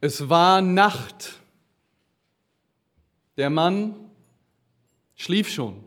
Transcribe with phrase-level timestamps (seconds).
[0.00, 1.40] Es war Nacht.
[3.36, 3.94] Der Mann
[5.14, 5.84] schlief schon.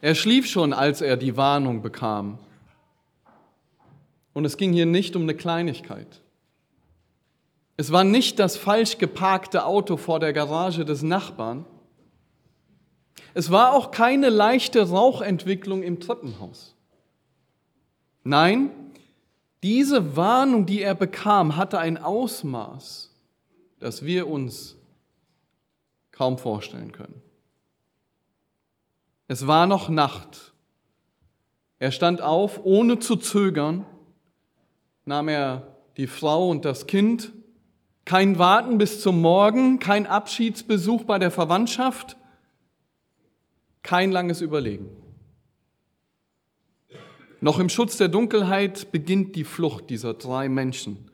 [0.00, 2.38] Er schlief schon, als er die Warnung bekam.
[4.34, 6.20] Und es ging hier nicht um eine Kleinigkeit.
[7.78, 11.64] Es war nicht das falsch geparkte Auto vor der Garage des Nachbarn.
[13.32, 16.74] Es war auch keine leichte Rauchentwicklung im Treppenhaus.
[18.24, 18.70] Nein,
[19.62, 23.14] diese Warnung, die er bekam, hatte ein Ausmaß,
[23.78, 24.76] das wir uns
[26.12, 27.22] kaum vorstellen können.
[29.28, 30.52] Es war noch Nacht.
[31.78, 33.84] Er stand auf, ohne zu zögern,
[35.04, 37.32] nahm er die Frau und das Kind,
[38.04, 42.16] kein Warten bis zum Morgen, kein Abschiedsbesuch bei der Verwandtschaft,
[43.82, 44.88] kein langes Überlegen.
[47.40, 51.10] Noch im Schutz der Dunkelheit beginnt die Flucht dieser drei Menschen.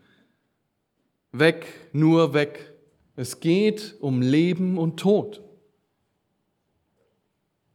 [1.33, 2.73] Weg, nur weg.
[3.17, 5.43] Es geht um Leben und Tod.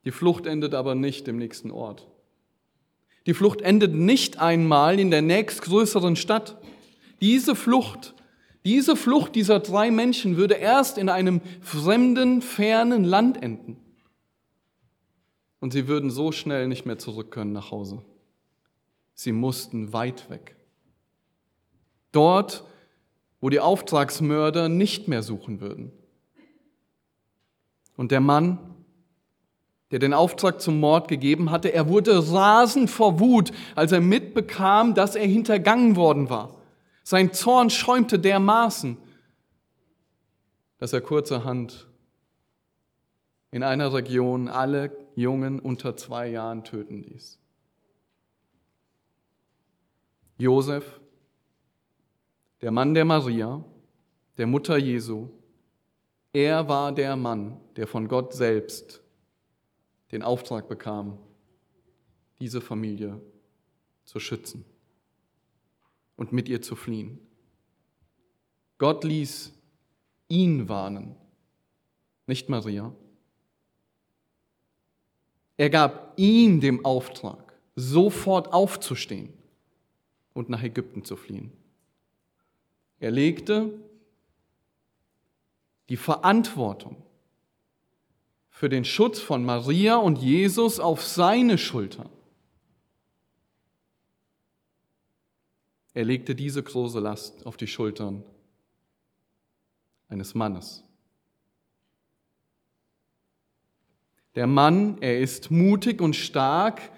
[0.06, 2.08] Die Flucht endet aber nicht im nächsten Ort.
[3.26, 6.58] Die Flucht endet nicht einmal in der nächstgrößeren Stadt.
[7.20, 8.16] Diese Flucht,
[8.64, 13.76] diese Flucht dieser drei Menschen würde erst in einem fremden, fernen Land enden.
[15.60, 18.02] Und sie würden so schnell nicht mehr zurück können nach Hause.
[19.18, 20.56] Sie mussten weit weg.
[22.12, 22.64] Dort,
[23.42, 25.92] wo die Auftragsmörder nicht mehr suchen würden.
[27.96, 28.60] Und der Mann,
[29.90, 34.94] der den Auftrag zum Mord gegeben hatte, er wurde rasend vor Wut, als er mitbekam,
[34.94, 36.62] dass er hintergangen worden war.
[37.02, 38.98] Sein Zorn schäumte dermaßen,
[40.78, 41.88] dass er kurzerhand
[43.50, 47.40] in einer Region alle Jungen unter zwei Jahren töten ließ.
[50.38, 51.00] Josef,
[52.62, 53.64] der Mann der Maria,
[54.38, 55.30] der Mutter Jesu,
[56.32, 59.02] er war der Mann, der von Gott selbst
[60.12, 61.18] den Auftrag bekam,
[62.40, 63.20] diese Familie
[64.06, 64.64] zu schützen
[66.16, 67.20] und mit ihr zu fliehen.
[68.78, 69.54] Gott ließ
[70.28, 71.16] ihn warnen,
[72.28, 72.94] nicht Maria.
[75.58, 79.34] Er gab ihm den Auftrag, sofort aufzustehen
[80.38, 81.52] und nach Ägypten zu fliehen.
[83.00, 83.74] Er legte
[85.90, 86.96] die Verantwortung
[88.50, 92.10] für den Schutz von Maria und Jesus auf seine Schultern.
[95.94, 98.24] Er legte diese große Last auf die Schultern
[100.08, 100.84] eines Mannes.
[104.36, 106.92] Der Mann, er ist mutig und stark.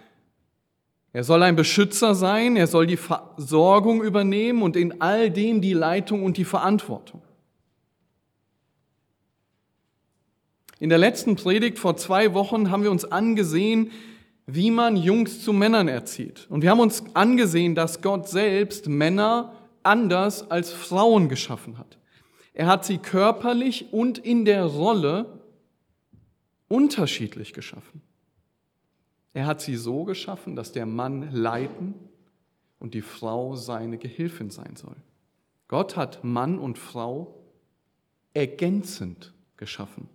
[1.11, 5.73] Er soll ein Beschützer sein, er soll die Versorgung übernehmen und in all dem die
[5.73, 7.21] Leitung und die Verantwortung.
[10.79, 13.91] In der letzten Predigt vor zwei Wochen haben wir uns angesehen,
[14.45, 16.47] wie man Jungs zu Männern erzieht.
[16.49, 19.53] Und wir haben uns angesehen, dass Gott selbst Männer
[19.83, 21.97] anders als Frauen geschaffen hat.
[22.53, 25.39] Er hat sie körperlich und in der Rolle
[26.67, 28.01] unterschiedlich geschaffen.
[29.33, 31.93] Er hat sie so geschaffen, dass der Mann leiten
[32.79, 34.95] und die Frau seine Gehilfin sein soll.
[35.67, 37.35] Gott hat Mann und Frau
[38.33, 40.09] ergänzend geschaffen.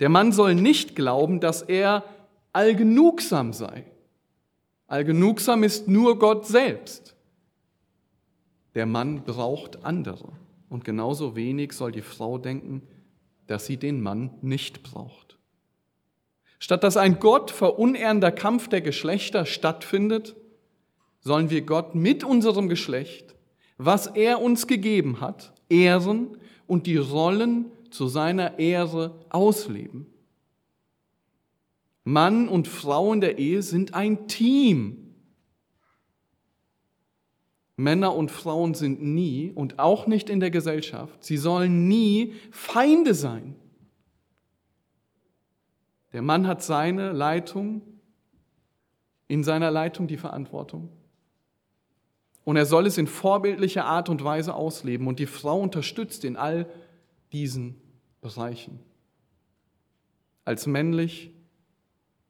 [0.00, 2.04] Der Mann soll nicht glauben, dass er
[2.52, 3.84] allgenugsam sei.
[4.86, 7.16] Allgenugsam ist nur Gott selbst.
[8.74, 10.32] Der Mann braucht andere.
[10.68, 12.82] Und genauso wenig soll die Frau denken,
[13.46, 15.38] dass sie den Mann nicht braucht.
[16.62, 20.36] Statt dass ein Gott verunehrender Kampf der Geschlechter stattfindet,
[21.18, 23.34] sollen wir Gott mit unserem Geschlecht,
[23.78, 26.36] was er uns gegeben hat, ehren
[26.68, 30.06] und die Rollen zu seiner Ehre ausleben.
[32.04, 35.16] Mann und Frau in der Ehe sind ein Team.
[37.74, 43.14] Männer und Frauen sind nie und auch nicht in der Gesellschaft, sie sollen nie Feinde
[43.14, 43.56] sein.
[46.12, 47.82] Der Mann hat seine Leitung,
[49.28, 50.90] in seiner Leitung die Verantwortung.
[52.44, 55.06] Und er soll es in vorbildlicher Art und Weise ausleben.
[55.06, 56.68] Und die Frau unterstützt in all
[57.32, 57.80] diesen
[58.20, 58.80] Bereichen.
[60.44, 61.30] Als männlich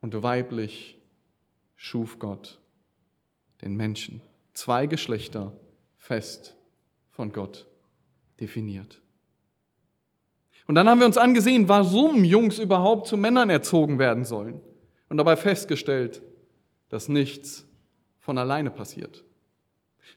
[0.01, 0.99] und weiblich
[1.77, 2.61] schuf Gott
[3.63, 4.21] den Menschen.
[4.53, 5.53] Zwei Geschlechter
[5.97, 6.57] fest
[7.11, 7.67] von Gott
[8.39, 9.01] definiert.
[10.73, 14.59] Und dann haben wir uns angesehen, warum Jungs überhaupt zu Männern erzogen werden sollen.
[15.11, 16.23] Und dabei festgestellt,
[16.89, 17.69] dass nichts
[18.21, 19.23] von alleine passiert.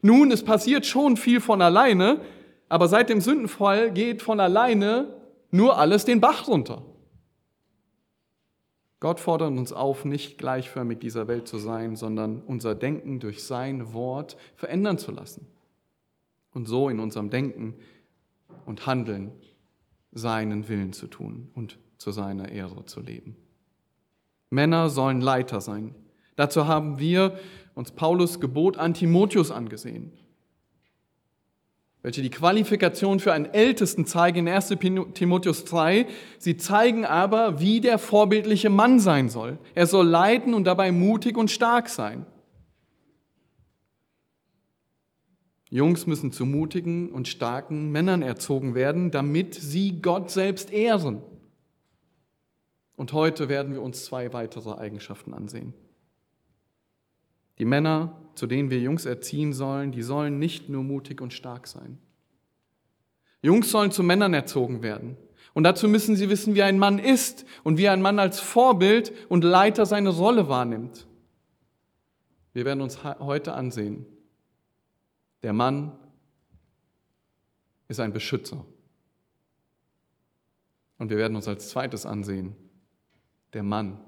[0.00, 2.22] Nun, es passiert schon viel von alleine,
[2.70, 5.14] aber seit dem Sündenfall geht von alleine
[5.50, 6.80] nur alles den Bach runter.
[8.98, 13.92] Gott fordert uns auf, nicht gleichförmig dieser Welt zu sein, sondern unser Denken durch sein
[13.92, 15.46] Wort verändern zu lassen.
[16.54, 17.74] Und so in unserem Denken
[18.64, 19.32] und Handeln
[20.16, 23.36] seinen Willen zu tun und zu seiner Ehre zu leben.
[24.50, 25.94] Männer sollen Leiter sein.
[26.36, 27.38] Dazu haben wir
[27.74, 30.12] uns Paulus Gebot an Timotheus angesehen
[32.06, 34.68] welche die Qualifikation für einen Ältesten zeigen in 1
[35.14, 36.06] Timotheus 3.
[36.38, 39.58] Sie zeigen aber, wie der vorbildliche Mann sein soll.
[39.74, 42.24] Er soll leiden und dabei mutig und stark sein.
[45.76, 51.20] Jungs müssen zu mutigen und starken Männern erzogen werden, damit sie Gott selbst ehren.
[52.96, 55.74] Und heute werden wir uns zwei weitere Eigenschaften ansehen.
[57.58, 61.66] Die Männer, zu denen wir Jungs erziehen sollen, die sollen nicht nur mutig und stark
[61.66, 61.98] sein.
[63.42, 65.18] Jungs sollen zu Männern erzogen werden.
[65.52, 69.12] Und dazu müssen sie wissen, wie ein Mann ist und wie ein Mann als Vorbild
[69.28, 71.06] und Leiter seine Rolle wahrnimmt.
[72.54, 74.06] Wir werden uns heute ansehen.
[75.46, 75.92] Der Mann
[77.86, 78.64] ist ein Beschützer.
[80.98, 82.56] Und wir werden uns als zweites ansehen.
[83.52, 84.00] Der Mann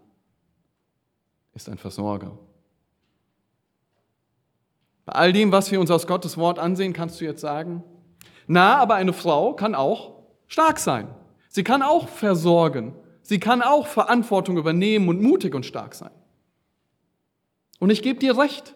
[1.55, 2.37] ist ein Versorger.
[5.07, 7.85] Bei all dem, was wir uns aus Gottes Wort ansehen, kannst du jetzt sagen,
[8.49, 11.07] na, aber eine Frau kann auch stark sein.
[11.51, 12.97] Sie kann auch versorgen.
[13.23, 16.11] Sie kann auch Verantwortung übernehmen und mutig und stark sein.
[17.79, 18.75] Und ich gebe dir recht.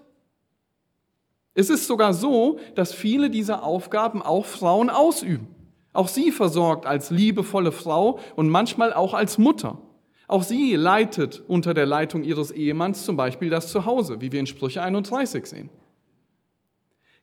[1.54, 5.49] Es ist sogar so, dass viele dieser Aufgaben auch Frauen ausüben.
[5.93, 9.78] Auch sie versorgt als liebevolle Frau und manchmal auch als Mutter.
[10.26, 14.46] Auch sie leitet unter der Leitung ihres Ehemanns zum Beispiel das Zuhause, wie wir in
[14.46, 15.69] Sprüche 31 sehen.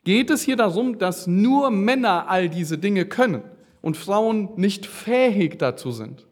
[0.04, 3.42] Geht es hier darum, dass nur Männer all diese Dinge können
[3.82, 6.28] und Frauen nicht fähig dazu sind?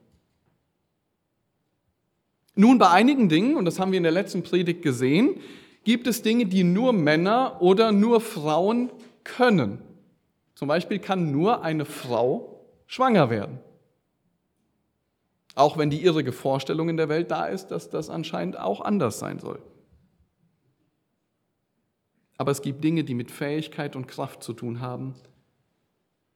[2.56, 5.40] Nun, bei einigen Dingen, und das haben wir in der letzten Predigt gesehen,
[5.88, 8.92] gibt es Dinge, die nur Männer oder nur Frauen
[9.24, 9.82] können.
[10.54, 13.60] Zum Beispiel kann nur eine Frau schwanger werden.
[15.56, 19.18] Auch wenn die irrige Vorstellung in der Welt da ist, dass das anscheinend auch anders
[19.18, 19.62] sein soll.
[22.38, 25.16] Aber es gibt Dinge, die mit Fähigkeit und Kraft zu tun haben.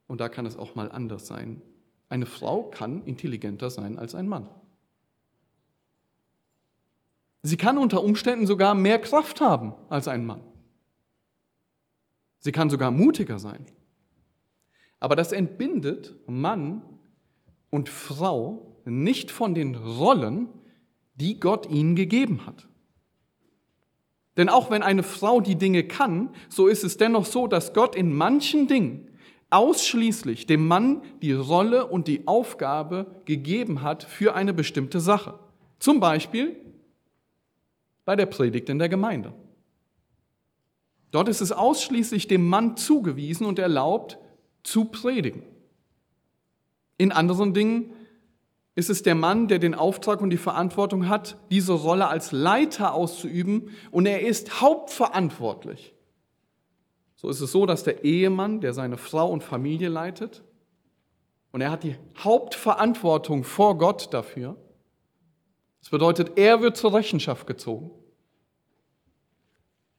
[0.07, 1.61] Und da kann es auch mal anders sein.
[2.07, 4.47] Eine Frau kann intelligenter sein als ein Mann.
[7.43, 10.41] Sie kann unter Umständen sogar mehr Kraft haben als ein Mann.
[12.39, 13.65] Sie kann sogar mutiger sein.
[14.99, 16.83] Aber das entbindet Mann
[17.69, 20.49] und Frau nicht von den Rollen,
[21.15, 22.67] die Gott ihnen gegeben hat.
[24.37, 27.95] Denn auch wenn eine Frau die Dinge kann, so ist es dennoch so, dass Gott
[27.95, 29.07] in manchen Dingen
[29.49, 35.37] ausschließlich dem Mann die Rolle und die Aufgabe gegeben hat für eine bestimmte Sache.
[35.79, 36.55] Zum Beispiel
[38.05, 39.33] bei der Predigt in der Gemeinde.
[41.11, 44.17] Dort ist es ausschließlich dem Mann zugewiesen und erlaubt
[44.63, 45.43] zu predigen.
[46.97, 47.93] In anderen Dingen
[48.75, 52.93] ist es der Mann, der den Auftrag und die Verantwortung hat, diese Rolle als Leiter
[52.93, 55.93] auszuüben und er ist hauptverantwortlich.
[57.15, 60.43] So ist es so, dass der Ehemann, der seine Frau und Familie leitet,
[61.51, 64.55] und er hat die Hauptverantwortung vor Gott dafür.
[65.81, 67.91] Das bedeutet, er wird zur Rechenschaft gezogen.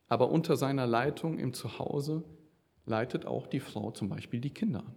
[0.09, 2.25] Aber unter seiner Leitung im Zuhause
[2.87, 4.95] leitet auch die Frau zum Beispiel die Kinder an.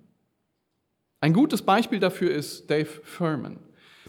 [1.22, 3.60] Ein gutes Beispiel dafür ist Dave Furman.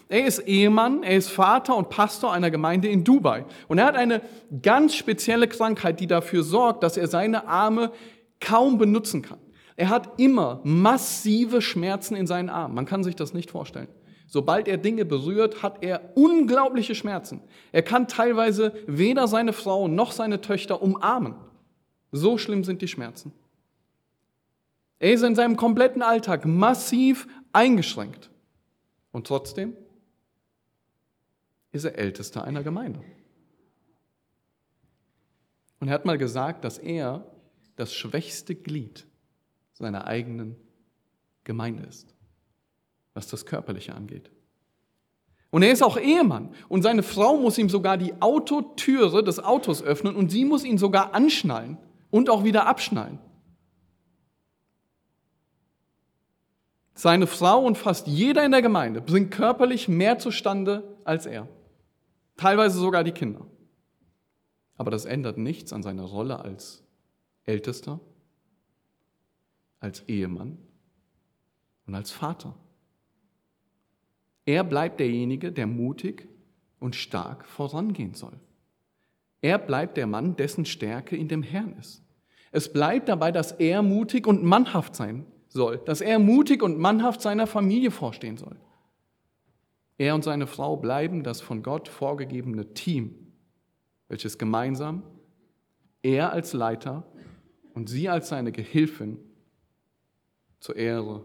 [0.09, 3.45] Er ist Ehemann, er ist Vater und Pastor einer Gemeinde in Dubai.
[3.69, 4.23] Und er hat eine
[4.63, 7.91] ganz spezielle Krankheit, die dafür sorgt, dass er seine Arme
[8.41, 9.39] kaum benutzen kann.
[9.77, 12.75] Er hat immer massive Schmerzen in seinen Armen.
[12.75, 13.89] Man kann sich das nicht vorstellen.
[14.27, 17.41] Sobald er Dinge berührt, hat er unglaubliche Schmerzen.
[17.73, 21.37] Er kann teilweise weder seine Frau noch seine Töchter umarmen.
[22.11, 23.33] So schlimm sind die Schmerzen.
[24.99, 28.31] Er ist in seinem kompletten Alltag massiv eingeschränkt.
[29.13, 29.77] Und trotzdem
[31.73, 33.01] ist er Ältester einer Gemeinde.
[35.79, 37.31] Und er hat mal gesagt, dass er
[37.77, 39.07] das schwächste Glied
[39.75, 40.57] seiner eigenen
[41.45, 42.16] Gemeinde ist,
[43.17, 44.31] was das Körperliche angeht.
[45.51, 49.83] Und er ist auch Ehemann und seine Frau muss ihm sogar die Autotüre des Autos
[49.83, 51.79] öffnen und sie muss ihn sogar anschnallen
[52.11, 53.19] und auch wieder abschnallen.
[56.95, 61.49] Seine Frau und fast jeder in der Gemeinde bringt körperlich mehr zustande als er.
[62.37, 63.47] Teilweise sogar die Kinder.
[64.77, 66.85] Aber das ändert nichts an seiner Rolle als
[67.45, 68.01] Ältester,
[69.81, 70.59] als Ehemann
[71.87, 72.55] und als Vater.
[74.47, 76.29] Er bleibt derjenige, der mutig
[76.81, 78.39] und stark vorangehen soll.
[79.43, 82.03] Er bleibt der Mann, dessen Stärke in dem Herrn ist.
[82.53, 87.21] Es bleibt dabei, dass er mutig und mannhaft sein soll, dass er mutig und mannhaft
[87.21, 88.57] seiner Familie vorstehen soll.
[89.99, 93.33] Er und seine Frau bleiben das von Gott vorgegebene Team,
[94.09, 95.03] welches gemeinsam,
[96.03, 97.05] er als Leiter
[97.75, 99.19] und sie als seine Gehilfin
[100.61, 101.25] zur Ehre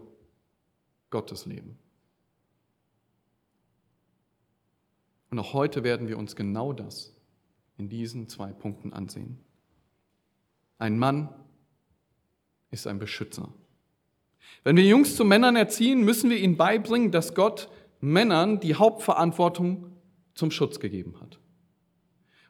[1.10, 1.78] Gottes leben.
[5.32, 7.10] Und auch heute werden wir uns genau das
[7.78, 9.38] in diesen zwei Punkten ansehen.
[10.78, 11.30] Ein Mann
[12.70, 13.48] ist ein Beschützer.
[14.62, 17.70] Wenn wir Jungs zu Männern erziehen, müssen wir ihnen beibringen, dass Gott
[18.02, 19.86] Männern die Hauptverantwortung
[20.34, 21.38] zum Schutz gegeben hat.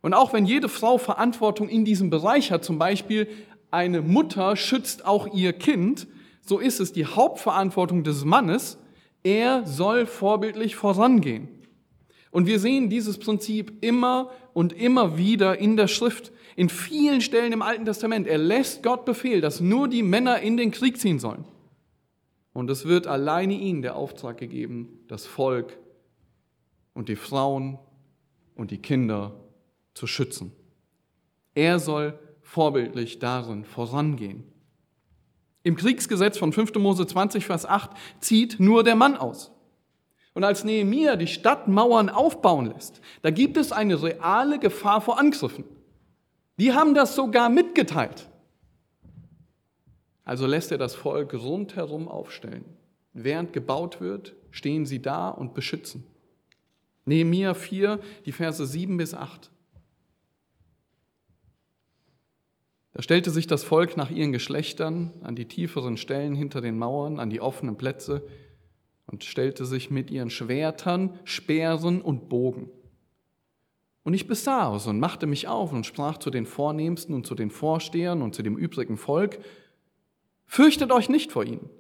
[0.01, 3.29] Und auch wenn jede Frau Verantwortung in diesem Bereich hat, zum Beispiel
[3.71, 6.09] eine Mutter schützt auch ihr Kind,
[6.45, 8.77] so ist es die Hauptverantwortung des Mannes,
[9.23, 11.62] er soll vorbildlich vorangehen.
[12.33, 17.53] Und wir sehen dieses Prinzip immer und immer wieder in der Schrift, in vielen Stellen
[17.53, 18.27] im Alten Testament.
[18.27, 21.45] Er lässt Gott Befehl, dass nur die Männer in den Krieg ziehen sollen.
[22.55, 25.79] Und es wird alleine ihnen der Auftrag gegeben, das Volk
[26.95, 27.79] und die Frauen
[28.55, 29.39] und die Kinder
[29.93, 30.53] zu schützen.
[31.55, 34.45] Er soll vorbildlich darin vorangehen.
[35.65, 36.75] Im Kriegsgesetz von 5.
[36.77, 39.53] Mose 20, Vers 8 zieht nur der Mann aus.
[40.35, 45.65] Und als Nehemia die Stadtmauern aufbauen lässt, da gibt es eine reale Gefahr vor Angriffen.
[46.59, 48.29] Die haben das sogar mitgeteilt.
[50.25, 52.65] Also lässt er das Volk rundherum aufstellen.
[53.13, 56.05] Während gebaut wird, stehen sie da und beschützen.
[57.05, 59.51] Nehemia 4, die Verse 7 bis 8.
[62.95, 67.19] Da stellte sich das Volk nach ihren Geschlechtern an die tieferen Stellen hinter den Mauern,
[67.19, 68.23] an die offenen Plätze
[69.07, 72.71] und stellte sich mit ihren Schwertern, Speeren und Bogen.
[74.05, 77.35] Und ich besah es und machte mich auf und sprach zu den Vornehmsten und zu
[77.35, 79.39] den Vorstehern und zu dem übrigen Volk,
[80.45, 81.71] fürchtet euch nicht vor ihnen.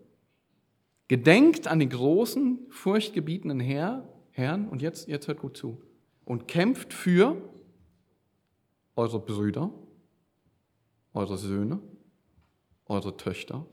[1.09, 5.83] Gedenkt an den großen, furchtgebietenden Herr, Herrn, und jetzt, jetzt hört gut zu,
[6.25, 7.37] und kämpft für
[8.95, 9.71] eure Brüder,
[11.12, 11.81] eure Söhne,
[12.87, 13.67] eure Töchter,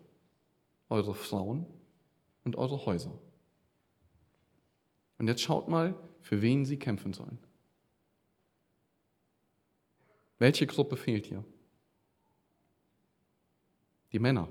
[0.89, 1.65] eure Frauen
[2.43, 3.17] und eure Häuser.
[5.19, 7.37] Und jetzt schaut mal, für wen sie kämpfen sollen.
[10.39, 11.43] Welche Gruppe fehlt hier?
[14.11, 14.47] Die Männer.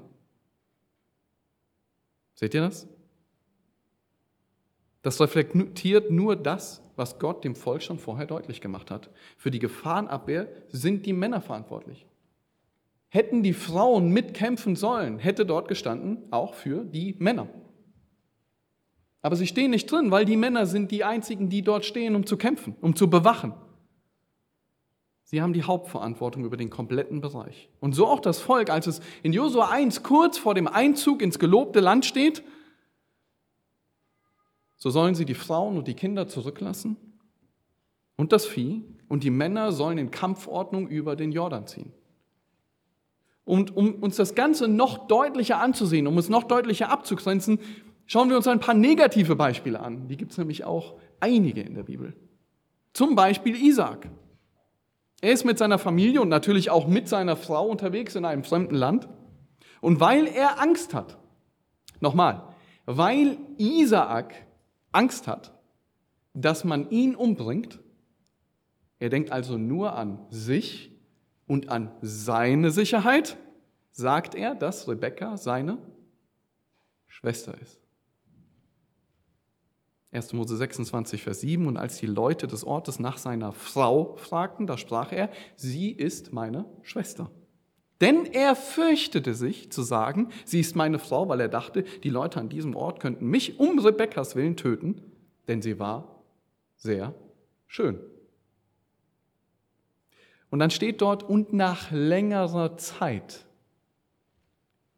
[2.34, 2.86] Seht ihr das?
[5.02, 9.10] Das reflektiert nur das, was Gott dem Volk schon vorher deutlich gemacht hat.
[9.36, 12.06] Für die Gefahrenabwehr sind die Männer verantwortlich.
[13.08, 17.48] Hätten die Frauen mitkämpfen sollen, hätte dort gestanden, auch für die Männer.
[19.22, 22.26] Aber sie stehen nicht drin, weil die Männer sind die einzigen, die dort stehen, um
[22.26, 23.54] zu kämpfen, um zu bewachen.
[25.24, 27.68] Sie haben die Hauptverantwortung über den kompletten Bereich.
[27.80, 31.38] Und so auch das Volk, als es in Josua 1 kurz vor dem Einzug ins
[31.38, 32.42] gelobte Land steht,
[34.76, 36.96] so sollen sie die Frauen und die Kinder zurücklassen
[38.16, 41.92] und das Vieh und die Männer sollen in Kampfordnung über den Jordan ziehen.
[43.44, 47.58] Und um uns das Ganze noch deutlicher anzusehen, um es noch deutlicher abzugrenzen,
[48.08, 50.08] schauen wir uns ein paar negative Beispiele an.
[50.08, 52.14] Die gibt es nämlich auch einige in der Bibel.
[52.92, 54.08] Zum Beispiel Isaac.
[55.20, 58.74] Er ist mit seiner Familie und natürlich auch mit seiner Frau unterwegs in einem fremden
[58.74, 59.08] Land.
[59.80, 61.18] Und weil er Angst hat,
[62.00, 62.42] nochmal,
[62.86, 64.34] weil Isaak
[64.90, 65.52] Angst hat,
[66.34, 67.78] dass man ihn umbringt,
[68.98, 70.92] er denkt also nur an sich
[71.46, 73.36] und an seine Sicherheit
[73.92, 75.78] sagt er, dass Rebekka seine
[77.06, 77.80] Schwester ist.
[80.10, 80.32] 1.
[80.32, 81.66] Mose 26, Vers 7.
[81.66, 86.32] Und als die Leute des Ortes nach seiner Frau fragten, da sprach er, sie ist
[86.32, 87.30] meine Schwester.
[88.00, 92.38] Denn er fürchtete sich zu sagen, sie ist meine Frau, weil er dachte, die Leute
[92.38, 95.02] an diesem Ort könnten mich um Rebekkas willen töten,
[95.48, 96.22] denn sie war
[96.76, 97.14] sehr
[97.66, 97.98] schön.
[100.50, 103.46] Und dann steht dort, und nach längerer Zeit,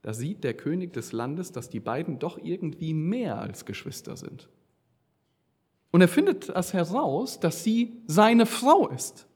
[0.02, 4.48] da sieht der König des Landes, dass die beiden doch irgendwie mehr als Geschwister sind.
[5.90, 9.26] Und er findet das heraus, dass sie seine Frau ist.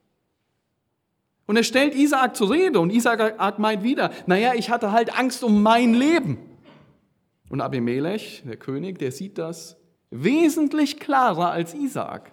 [1.46, 5.44] Und er stellt Isaak zur Rede und Isaak meint wieder, naja, ich hatte halt Angst
[5.44, 6.38] um mein Leben.
[7.50, 9.76] Und Abimelech, der König, der sieht das
[10.11, 12.32] wesentlich klarer als Isaak.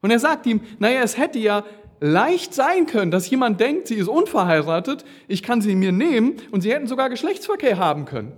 [0.00, 1.64] Und er sagt ihm, naja, es hätte ja
[2.00, 6.62] leicht sein können, dass jemand denkt, sie ist unverheiratet, ich kann sie mir nehmen und
[6.62, 8.32] sie hätten sogar Geschlechtsverkehr haben können.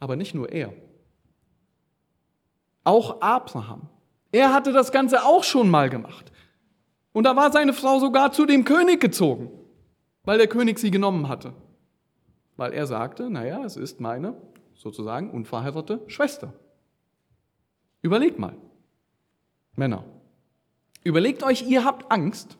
[0.00, 0.72] Aber nicht nur er.
[2.86, 3.88] Auch Abraham.
[4.30, 6.30] Er hatte das Ganze auch schon mal gemacht.
[7.12, 9.50] Und da war seine Frau sogar zu dem König gezogen,
[10.22, 11.52] weil der König sie genommen hatte.
[12.56, 14.36] Weil er sagte, naja, es ist meine
[14.74, 16.52] sozusagen unverheiratete Schwester.
[18.02, 18.54] Überlegt mal,
[19.74, 20.04] Männer,
[21.02, 22.56] überlegt euch, ihr habt Angst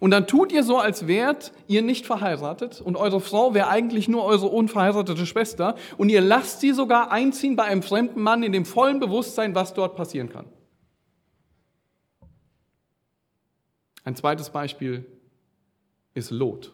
[0.00, 4.08] und dann tut ihr so, als wärt ihr nicht verheiratet und eure Frau wäre eigentlich
[4.08, 8.52] nur eure unverheiratete Schwester und ihr lasst sie sogar einziehen bei einem fremden Mann in
[8.52, 10.46] dem vollen Bewusstsein, was dort passieren kann.
[14.04, 15.04] Ein zweites Beispiel
[16.14, 16.72] ist Lot.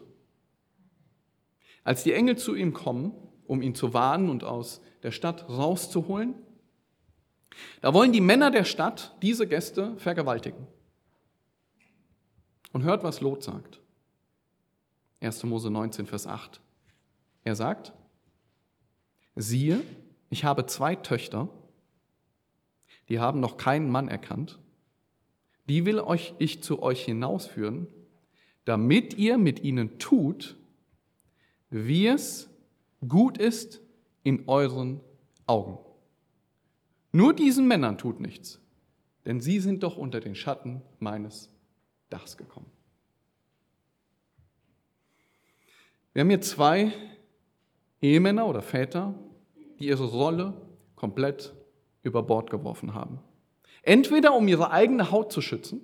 [1.83, 3.11] Als die Engel zu ihm kommen,
[3.45, 6.35] um ihn zu warnen und aus der Stadt rauszuholen,
[7.81, 10.67] da wollen die Männer der Stadt diese Gäste vergewaltigen.
[12.75, 13.79] Und hört, was Lot sagt.
[15.21, 15.45] 1.
[15.45, 16.59] Mose 19, Vers 8.
[17.45, 17.93] Er sagt,
[19.33, 19.81] siehe,
[20.29, 21.47] ich habe zwei Töchter,
[23.07, 24.59] die haben noch keinen Mann erkannt,
[25.69, 27.87] die will euch ich zu euch hinausführen,
[28.65, 30.57] damit ihr mit ihnen tut,
[31.69, 32.49] wie es
[33.07, 33.79] gut ist
[34.23, 34.99] in euren
[35.47, 35.77] Augen.
[37.13, 38.59] Nur diesen Männern tut nichts,
[39.23, 41.54] denn sie sind doch unter den Schatten meines
[42.15, 42.71] Dachs gekommen.
[46.13, 46.93] Wir haben hier zwei
[48.01, 49.13] Ehemänner oder Väter,
[49.79, 50.53] die ihre Rolle
[50.95, 51.53] komplett
[52.03, 53.19] über Bord geworfen haben.
[53.83, 55.81] Entweder um ihre eigene Haut zu schützen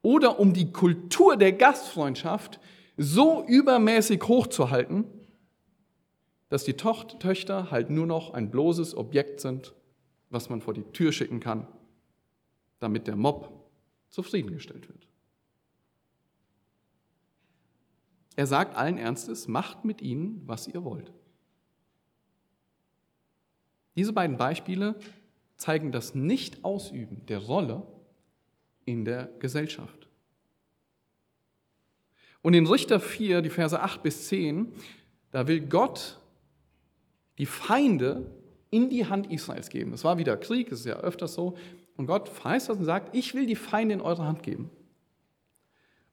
[0.00, 2.60] oder um die Kultur der Gastfreundschaft
[2.96, 5.06] so übermäßig hochzuhalten,
[6.50, 9.74] dass die Töchter halt nur noch ein bloßes Objekt sind,
[10.30, 11.66] was man vor die Tür schicken kann,
[12.78, 13.68] damit der Mob
[14.08, 15.07] zufriedengestellt wird.
[18.38, 21.12] Er sagt allen Ernstes, macht mit ihnen, was ihr wollt.
[23.96, 24.94] Diese beiden Beispiele
[25.56, 27.84] zeigen das Nicht-Ausüben der Rolle
[28.84, 30.08] in der Gesellschaft.
[32.40, 34.72] Und in Richter 4, die Verse 8 bis 10,
[35.32, 36.20] da will Gott
[37.38, 38.30] die Feinde
[38.70, 39.92] in die Hand Israels geben.
[39.92, 41.56] Es war wieder Krieg, es ist ja öfters so.
[41.96, 44.70] Und Gott verheißt das und sagt, ich will die Feinde in eure Hand geben.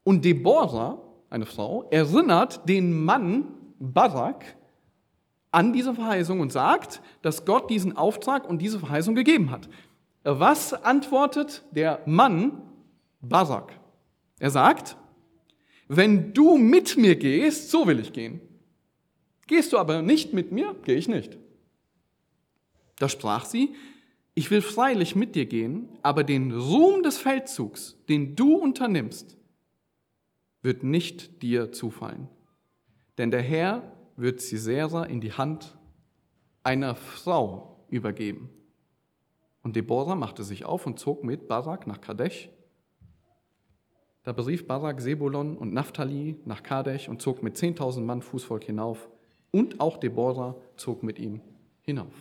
[0.03, 3.45] Und Deborah, eine Frau, erinnert den Mann
[3.79, 4.55] Barak
[5.51, 9.69] an diese Verheißung und sagt, dass Gott diesen Auftrag und diese Verheißung gegeben hat.
[10.23, 12.61] Was antwortet der Mann
[13.21, 13.79] Barak?
[14.39, 14.97] Er sagt,
[15.87, 18.41] wenn du mit mir gehst, so will ich gehen.
[19.47, 21.37] Gehst du aber nicht mit mir, gehe ich nicht.
[22.97, 23.75] Da sprach sie,
[24.33, 29.37] ich will freilich mit dir gehen, aber den Ruhm des Feldzugs, den du unternimmst,
[30.65, 32.27] wird nicht dir zufallen.
[33.17, 33.83] Denn der Herr
[34.17, 35.77] wird Sisera in die Hand
[36.63, 38.49] einer Frau übergeben.
[39.61, 42.49] Und Deborah machte sich auf und zog mit Barak nach Kadesh.
[44.23, 49.07] Da berief Barak Sebulon und Naphtali nach Kadesh und zog mit 10.000 Mann Fußvolk hinauf.
[49.51, 51.41] Und auch Deborah zog mit ihm
[51.81, 52.13] hinauf.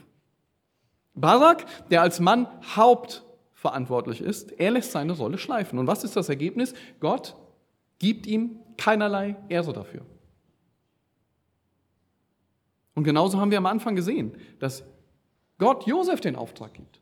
[1.15, 5.79] Barak, der als Mann hauptverantwortlich ist, er lässt seine Rolle schleifen.
[5.79, 6.75] Und was ist das Ergebnis?
[7.01, 7.37] Gott
[8.05, 10.03] gibt ihm keinerlei Ehre dafür.
[12.95, 14.85] Und genauso haben wir am Anfang gesehen, dass
[15.57, 17.01] Gott Josef den Auftrag gibt.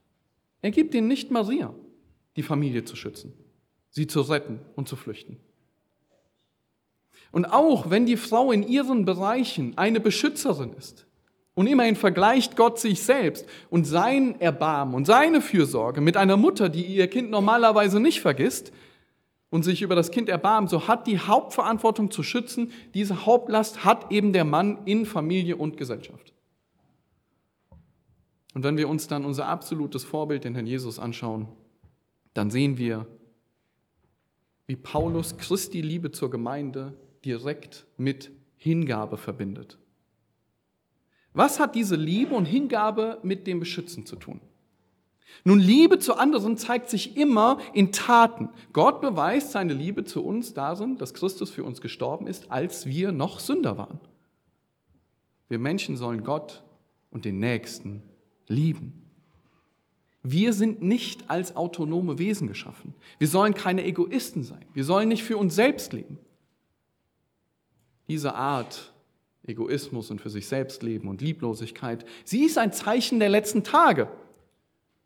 [0.60, 1.74] Er gibt ihn nicht Maria,
[2.36, 3.32] die Familie zu schützen,
[3.90, 5.40] sie zu retten und zu flüchten.
[7.32, 11.08] Und auch wenn die Frau in ihren Bereichen eine Beschützerin ist,
[11.54, 16.70] und immerhin vergleicht Gott sich selbst und sein Erbarmen und seine Fürsorge mit einer Mutter,
[16.70, 18.72] die ihr Kind normalerweise nicht vergisst,
[19.52, 24.10] und sich über das Kind erbarmt, so hat die Hauptverantwortung zu schützen, diese Hauptlast hat
[24.10, 26.32] eben der Mann in Familie und Gesellschaft.
[28.54, 31.48] Und wenn wir uns dann unser absolutes Vorbild, den Herrn Jesus, anschauen,
[32.32, 33.06] dann sehen wir,
[34.66, 39.78] wie Paulus Christi Liebe zur Gemeinde direkt mit Hingabe verbindet.
[41.34, 44.40] Was hat diese Liebe und Hingabe mit dem Beschützen zu tun?
[45.44, 48.48] Nun, Liebe zu anderen zeigt sich immer in Taten.
[48.72, 53.12] Gott beweist seine Liebe zu uns darin, dass Christus für uns gestorben ist, als wir
[53.12, 54.00] noch Sünder waren.
[55.48, 56.62] Wir Menschen sollen Gott
[57.10, 58.02] und den Nächsten
[58.48, 59.02] lieben.
[60.22, 62.94] Wir sind nicht als autonome Wesen geschaffen.
[63.18, 64.64] Wir sollen keine Egoisten sein.
[64.72, 66.18] Wir sollen nicht für uns selbst leben.
[68.06, 68.92] Diese Art
[69.44, 74.08] Egoismus und für sich selbst leben und Lieblosigkeit, sie ist ein Zeichen der letzten Tage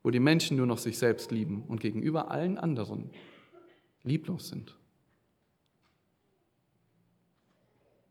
[0.07, 3.11] wo die Menschen nur noch sich selbst lieben und gegenüber allen anderen
[4.05, 4.79] lieblos sind.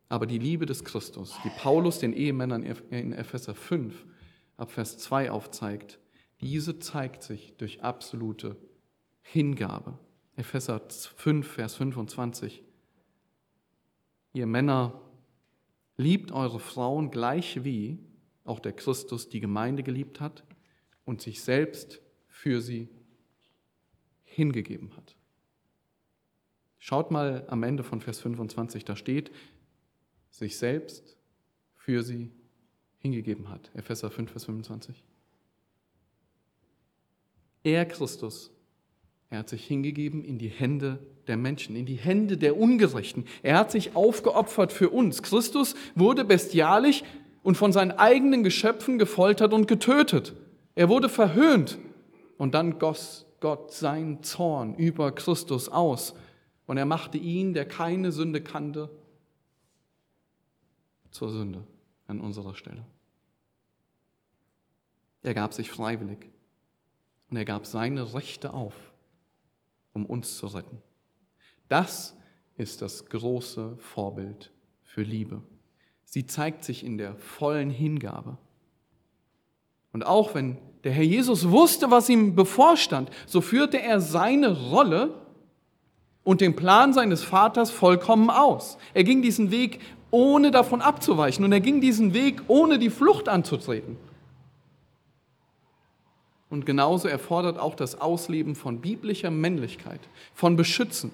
[0.09, 4.05] Aber die Liebe des Christus, die Paulus den Ehemännern in Epheser 5
[4.57, 5.97] ab Vers 2 aufzeigt,
[6.41, 8.57] diese zeigt sich durch absolute
[9.21, 9.97] Hingabe.
[10.35, 12.61] Epheser 5, Vers 25.
[14.33, 15.01] Ihr Männer,
[15.95, 17.99] liebt eure Frauen gleich wie
[18.43, 20.43] auch der Christus die Gemeinde geliebt hat
[21.05, 22.89] und sich selbst für sie
[24.23, 25.15] hingegeben hat.
[26.79, 29.31] Schaut mal am Ende von Vers 25, da steht,
[30.29, 31.15] sich selbst
[31.75, 32.31] für sie
[32.99, 33.71] hingegeben hat.
[33.73, 35.03] Epheser 5, Vers 25.
[37.63, 38.51] Er, Christus,
[39.29, 43.25] er hat sich hingegeben in die Hände der Menschen, in die Hände der Ungerechten.
[43.41, 45.23] Er hat sich aufgeopfert für uns.
[45.23, 47.03] Christus wurde bestialisch
[47.41, 50.33] und von seinen eigenen Geschöpfen gefoltert und getötet.
[50.75, 51.79] Er wurde verhöhnt.
[52.37, 56.15] Und dann goss Gott seinen Zorn über Christus aus.
[56.67, 58.89] Und er machte ihn, der keine Sünde kannte,
[61.11, 61.65] zur Sünde
[62.07, 62.85] an unserer Stelle.
[65.23, 66.29] Er gab sich freiwillig
[67.29, 68.75] und er gab seine Rechte auf,
[69.93, 70.81] um uns zu retten.
[71.67, 72.15] Das
[72.57, 74.51] ist das große Vorbild
[74.83, 75.41] für Liebe.
[76.03, 78.37] Sie zeigt sich in der vollen Hingabe.
[79.95, 85.13] Und auch wenn der Herr Jesus wusste, was ihm bevorstand, so führte er seine Rolle
[86.25, 88.77] und den Plan seines Vaters vollkommen aus.
[88.93, 89.79] Er ging diesen Weg,
[90.11, 93.95] ohne davon abzuweichen und er ging diesen Weg, ohne die Flucht anzutreten.
[96.49, 100.01] Und genauso erfordert auch das Ausleben von biblischer Männlichkeit,
[100.33, 101.11] von Beschützen.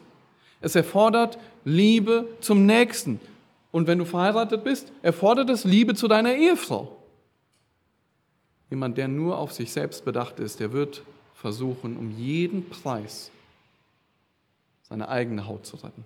[0.59, 3.19] Es erfordert Liebe zum Nächsten.
[3.71, 6.97] Und wenn du verheiratet bist, erfordert es Liebe zu deiner Ehefrau.
[8.71, 11.03] Jemand, der nur auf sich selbst bedacht ist, der wird
[11.35, 13.29] versuchen, um jeden Preis
[14.83, 16.05] seine eigene Haut zu retten.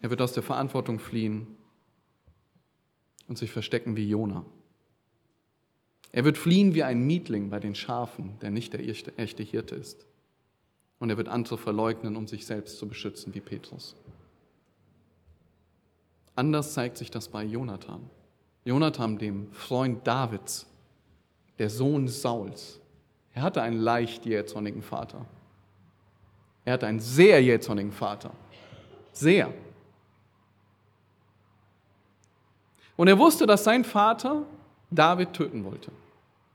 [0.00, 1.56] Er wird aus der Verantwortung fliehen
[3.26, 4.44] und sich verstecken wie Jona.
[6.12, 10.06] Er wird fliehen wie ein Mietling bei den Schafen, der nicht der echte Hirte ist.
[11.00, 13.96] Und er wird andere verleugnen, um sich selbst zu beschützen, wie Petrus.
[16.36, 18.08] Anders zeigt sich das bei Jonathan.
[18.64, 20.66] Jonathan, dem Freund Davids,
[21.58, 22.80] der Sohn Sauls.
[23.34, 25.26] Er hatte einen leicht jähzornigen Vater.
[26.64, 28.30] Er hatte einen sehr jähzornigen Vater.
[29.12, 29.52] Sehr.
[32.96, 34.42] Und er wusste, dass sein Vater
[34.90, 35.90] David töten wollte.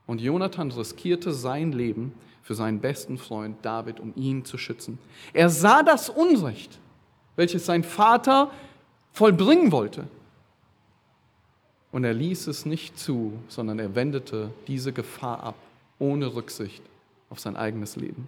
[0.06, 5.00] Und Jonathan riskierte sein Leben für seinen besten Freund David, um ihn zu schützen.
[5.34, 6.78] Er sah das Unrecht,
[7.36, 8.52] welches sein Vater
[9.16, 10.04] vollbringen wollte.
[11.92, 15.56] Und er ließ es nicht zu, sondern er wendete diese Gefahr ab,
[15.98, 16.84] ohne Rücksicht
[17.30, 18.28] auf sein eigenes Leben.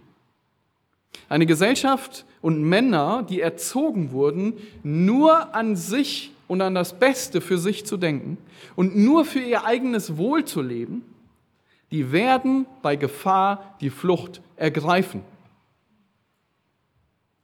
[1.28, 7.58] Eine Gesellschaft und Männer, die erzogen wurden, nur an sich und an das Beste für
[7.58, 8.38] sich zu denken
[8.78, 11.04] und nur für ihr eigenes Wohl zu leben,
[11.92, 15.22] die werden bei Gefahr die Flucht ergreifen.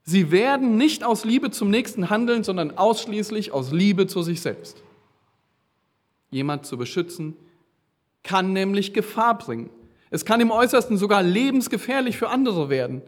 [0.04, 4.84] Sie werden nicht aus Liebe zum Nächsten handeln, sondern ausschließlich aus Liebe zu sich selbst.
[6.30, 7.36] Jemand zu beschützen
[8.24, 9.70] kann nämlich Gefahr bringen.
[10.10, 13.02] Es kann im Äußersten sogar lebensgefährlich für andere werden.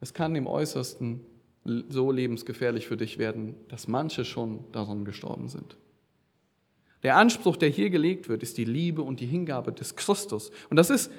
[0.00, 1.20] Es kann im Äußersten
[1.64, 5.76] so lebensgefährlich für dich werden, dass manche schon daran gestorben sind.
[7.02, 10.50] Der Anspruch, der hier gelegt wird, ist die Liebe und die Hingabe des Christus.
[10.68, 11.10] Und das ist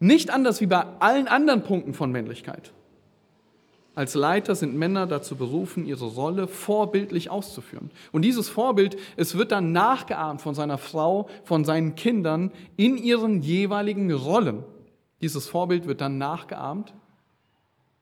[0.00, 2.72] nicht anders wie bei allen anderen Punkten von Männlichkeit.
[3.98, 7.90] Als Leiter sind Männer dazu berufen, ihre Rolle vorbildlich auszuführen.
[8.12, 13.42] Und dieses Vorbild, es wird dann nachgeahmt von seiner Frau, von seinen Kindern in ihren
[13.42, 14.62] jeweiligen Rollen.
[15.20, 16.94] Dieses Vorbild wird dann nachgeahmt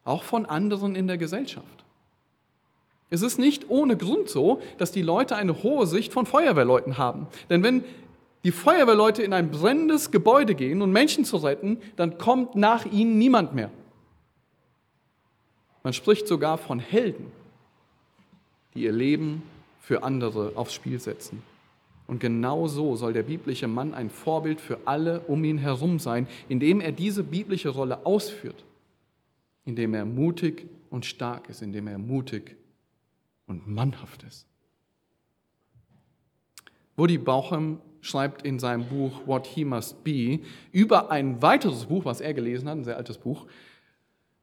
[0.04, 1.84] auch von anderen in der Gesellschaft.
[3.08, 7.26] Es ist nicht ohne Grund so, dass die Leute eine hohe Sicht von Feuerwehrleuten haben.
[7.48, 7.84] Denn wenn
[8.44, 13.16] die Feuerwehrleute in ein brennendes Gebäude gehen, um Menschen zu retten, dann kommt nach ihnen
[13.16, 13.70] niemand mehr.
[15.86, 17.30] Man spricht sogar von Helden,
[18.74, 19.44] die ihr Leben
[19.78, 21.44] für andere aufs Spiel setzen.
[22.08, 26.26] Und genau so soll der biblische Mann ein Vorbild für alle um ihn herum sein,
[26.48, 28.64] indem er diese biblische Rolle ausführt
[29.66, 32.56] indem er mutig und stark ist, indem er mutig
[33.46, 34.46] und mannhaft ist.
[36.96, 40.40] Woody Bauchem schreibt in seinem Buch What He Must Be
[40.72, 43.46] über ein weiteres Buch, was er gelesen hat, ein sehr altes Buch,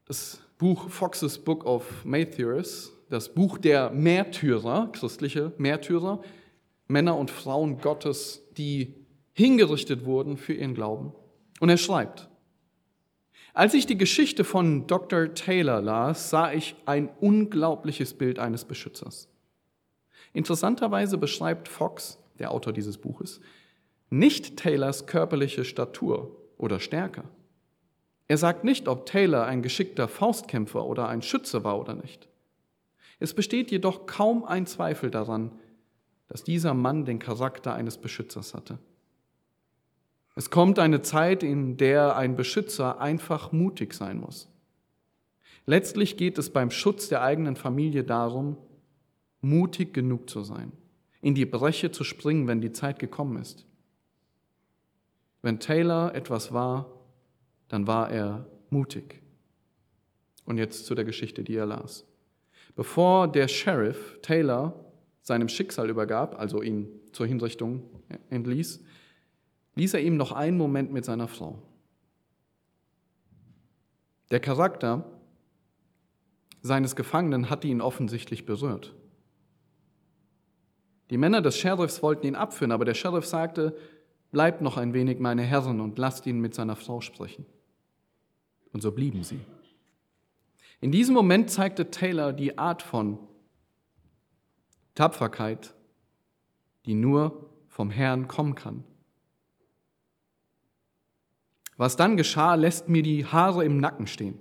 [0.04, 6.22] das Buch Fox's Book of Martyrs, das Buch der Märtyrer, christliche Märtyrer,
[6.86, 8.94] Männer und Frauen Gottes, die
[9.32, 11.12] hingerichtet wurden für ihren Glauben.
[11.60, 12.28] Und er schreibt,
[13.52, 15.32] als ich die Geschichte von Dr.
[15.34, 19.28] Taylor las, sah ich ein unglaubliches Bild eines Beschützers.
[20.32, 23.40] Interessanterweise beschreibt Fox, der Autor dieses Buches,
[24.10, 27.24] nicht Taylors körperliche Statur oder Stärke.
[28.26, 32.28] Er sagt nicht, ob Taylor ein geschickter Faustkämpfer oder ein Schütze war oder nicht.
[33.20, 35.52] Es besteht jedoch kaum ein Zweifel daran,
[36.28, 38.78] dass dieser Mann den Charakter eines Beschützers hatte.
[40.36, 44.48] Es kommt eine Zeit, in der ein Beschützer einfach mutig sein muss.
[45.66, 48.56] Letztlich geht es beim Schutz der eigenen Familie darum,
[49.40, 50.72] mutig genug zu sein,
[51.20, 53.66] in die Breche zu springen, wenn die Zeit gekommen ist.
[55.40, 56.90] Wenn Taylor etwas war,
[57.74, 59.20] dann war er mutig.
[60.44, 62.06] Und jetzt zu der Geschichte, die er las.
[62.76, 67.82] Bevor der Sheriff Taylor seinem Schicksal übergab, also ihn zur Hinrichtung
[68.30, 68.80] entließ,
[69.74, 71.60] ließ er ihm noch einen Moment mit seiner Frau.
[74.30, 75.10] Der Charakter
[76.62, 78.94] seines Gefangenen hatte ihn offensichtlich berührt.
[81.10, 83.76] Die Männer des Sheriffs wollten ihn abführen, aber der Sheriff sagte,
[84.30, 87.46] bleibt noch ein wenig, meine Herren, und lasst ihn mit seiner Frau sprechen.
[88.74, 89.40] Und so blieben sie.
[90.80, 93.18] In diesem Moment zeigte Taylor die Art von
[94.96, 95.72] Tapferkeit,
[96.84, 98.84] die nur vom Herrn kommen kann.
[101.76, 104.38] Was dann geschah, lässt mir die Haare im Nacken stehen.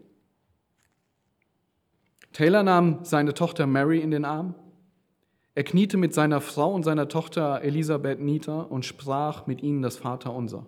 [2.32, 4.56] Taylor nahm seine Tochter Mary in den Arm.
[5.54, 9.98] Er kniete mit seiner Frau und seiner Tochter Elisabeth nieder und sprach mit ihnen das
[9.98, 10.66] Vaterunser.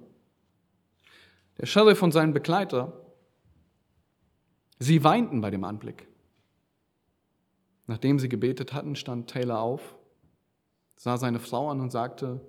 [1.58, 3.05] Der Sheriff und sein Begleiter,
[4.80, 6.08] sie weinten bei dem Anblick.
[7.88, 9.96] Nachdem sie gebetet hatten, stand Taylor auf,
[10.96, 12.42] sah seine Frau an und sagte,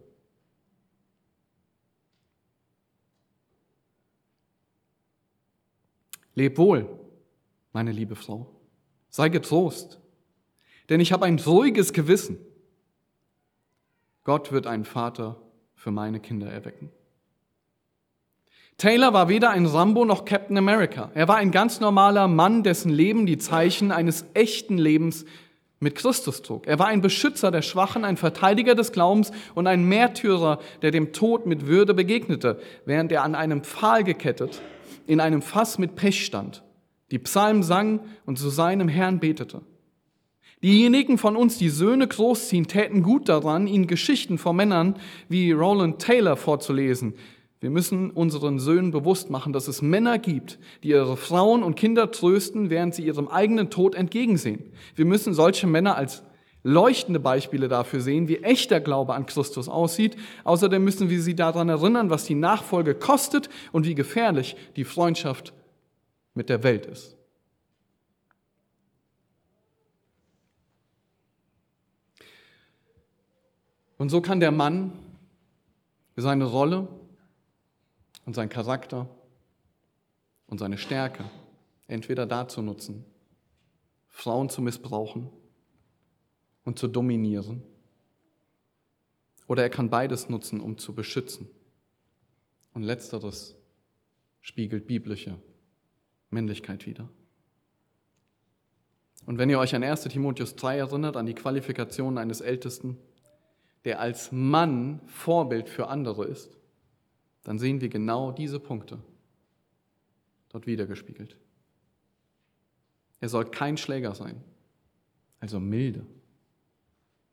[6.34, 6.86] Leb wohl,
[7.72, 8.54] meine liebe Frau,
[9.08, 10.02] sei getrost,
[10.90, 12.38] denn ich habe ein ruhiges Gewissen.
[14.22, 15.40] Gott wird einen Vater
[15.74, 16.90] für meine Kinder erwecken.
[18.78, 21.10] Taylor war weder ein Rambo noch Captain America.
[21.14, 25.24] Er war ein ganz normaler Mann, dessen Leben die Zeichen eines echten Lebens
[25.80, 26.66] mit Christus trug.
[26.66, 31.14] Er war ein Beschützer der Schwachen, ein Verteidiger des Glaubens und ein Märtyrer, der dem
[31.14, 34.60] Tod mit Würde begegnete, während er an einem Pfahl gekettet
[35.06, 36.62] in einem Fass mit Pech stand,
[37.10, 39.62] die Psalmen sang und zu seinem Herrn betete.
[40.62, 44.96] Diejenigen von uns, die Söhne großziehen, täten gut daran, ihnen Geschichten von Männern
[45.28, 47.14] wie Roland Taylor vorzulesen,
[47.66, 52.12] wir müssen unseren Söhnen bewusst machen, dass es Männer gibt, die ihre Frauen und Kinder
[52.12, 54.70] trösten, während sie ihrem eigenen Tod entgegensehen.
[54.94, 56.22] Wir müssen solche Männer als
[56.62, 60.14] leuchtende Beispiele dafür sehen, wie echter Glaube an Christus aussieht.
[60.44, 65.52] Außerdem müssen wir sie daran erinnern, was die Nachfolge kostet und wie gefährlich die Freundschaft
[66.34, 67.16] mit der Welt ist.
[73.98, 74.92] Und so kann der Mann
[76.14, 76.86] seine Rolle
[78.26, 79.08] und sein Charakter
[80.46, 81.24] und seine Stärke
[81.86, 83.04] entweder dazu nutzen,
[84.08, 85.30] Frauen zu missbrauchen
[86.64, 87.62] und zu dominieren,
[89.46, 91.48] oder er kann beides nutzen, um zu beschützen.
[92.74, 93.54] Und letzteres
[94.40, 95.38] spiegelt biblische
[96.30, 97.08] Männlichkeit wider.
[99.24, 102.98] Und wenn ihr euch an 1 Timotheus 3 erinnert, an die Qualifikation eines Ältesten,
[103.84, 106.58] der als Mann Vorbild für andere ist,
[107.46, 108.98] dann sehen wir genau diese Punkte
[110.48, 111.36] dort wiedergespiegelt.
[113.20, 114.42] Er soll kein Schläger sein,
[115.38, 116.04] also milde,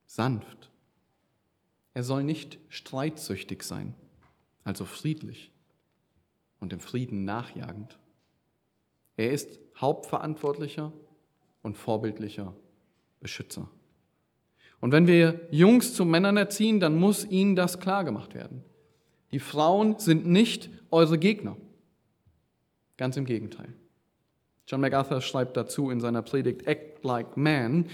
[0.05, 0.69] sanft.
[1.95, 3.95] Er soll nicht streitsüchtig sein,
[4.63, 5.51] also friedlich
[6.59, 7.97] und dem Frieden nachjagend.
[9.17, 10.93] Er ist hauptverantwortlicher
[11.63, 12.53] und vorbildlicher
[13.19, 13.67] Beschützer.
[14.79, 18.63] Und wenn wir Jungs zu Männern erziehen, dann muss ihnen das klar gemacht werden.
[19.33, 21.57] Die Frauen sind nicht eure Gegner.
[22.97, 23.73] Ganz im Gegenteil.
[24.67, 27.87] John MacArthur schreibt dazu in seiner Predigt Act Like Man,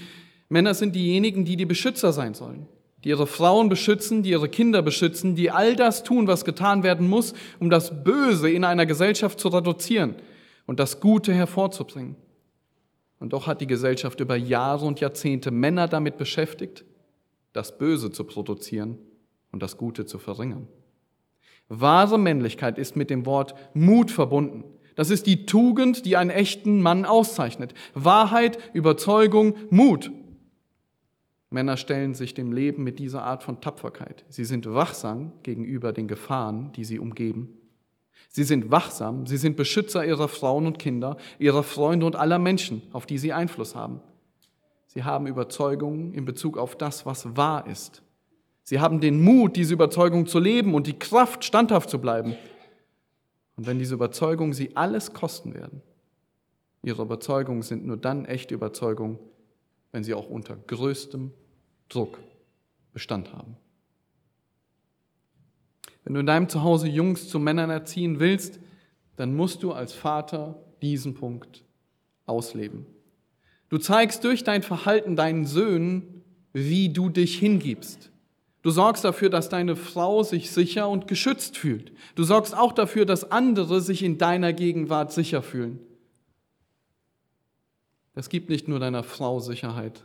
[0.49, 2.67] Männer sind diejenigen, die die Beschützer sein sollen,
[3.03, 7.07] die ihre Frauen beschützen, die ihre Kinder beschützen, die all das tun, was getan werden
[7.07, 10.15] muss, um das Böse in einer Gesellschaft zu reduzieren
[10.65, 12.17] und das Gute hervorzubringen.
[13.19, 16.83] Und doch hat die Gesellschaft über Jahre und Jahrzehnte Männer damit beschäftigt,
[17.53, 18.97] das Böse zu produzieren
[19.51, 20.67] und das Gute zu verringern.
[21.69, 24.63] Wahre Männlichkeit ist mit dem Wort Mut verbunden.
[24.95, 27.73] Das ist die Tugend, die einen echten Mann auszeichnet.
[27.93, 30.11] Wahrheit, Überzeugung, Mut.
[31.51, 34.25] Männer stellen sich dem Leben mit dieser Art von Tapferkeit.
[34.29, 37.57] Sie sind wachsam gegenüber den Gefahren, die sie umgeben.
[38.27, 42.83] Sie sind wachsam, sie sind Beschützer ihrer Frauen und Kinder, ihrer Freunde und aller Menschen,
[42.91, 44.01] auf die sie Einfluss haben.
[44.85, 48.03] Sie haben Überzeugungen in Bezug auf das, was wahr ist.
[48.69, 52.35] Sie haben den Mut, diese Überzeugung zu leben und die Kraft, standhaft zu bleiben.
[53.55, 55.81] Und wenn diese Überzeugungen sie alles kosten werden,
[56.83, 59.17] ihre Überzeugungen sind nur dann echte Überzeugungen,
[59.91, 61.31] wenn sie auch unter größtem
[61.89, 62.19] Druck
[62.93, 63.57] Bestand haben.
[66.03, 68.59] Wenn du in deinem Zuhause Jungs zu Männern erziehen willst,
[69.15, 71.65] dann musst du als Vater diesen Punkt
[72.27, 72.85] ausleben.
[73.69, 78.11] Du zeigst durch dein Verhalten deinen Söhnen, wie du dich hingibst.
[78.61, 81.93] Du sorgst dafür, dass deine Frau sich sicher und geschützt fühlt.
[82.15, 85.79] Du sorgst auch dafür, dass andere sich in deiner Gegenwart sicher fühlen.
[88.15, 90.03] Das gibt nicht nur deiner Frau Sicherheit,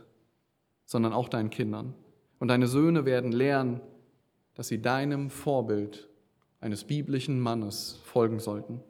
[0.85, 1.93] sondern auch deinen Kindern.
[2.39, 3.81] Und deine Söhne werden lernen,
[4.53, 6.07] dass sie deinem Vorbild
[6.61, 8.81] eines biblischen Mannes folgen sollten.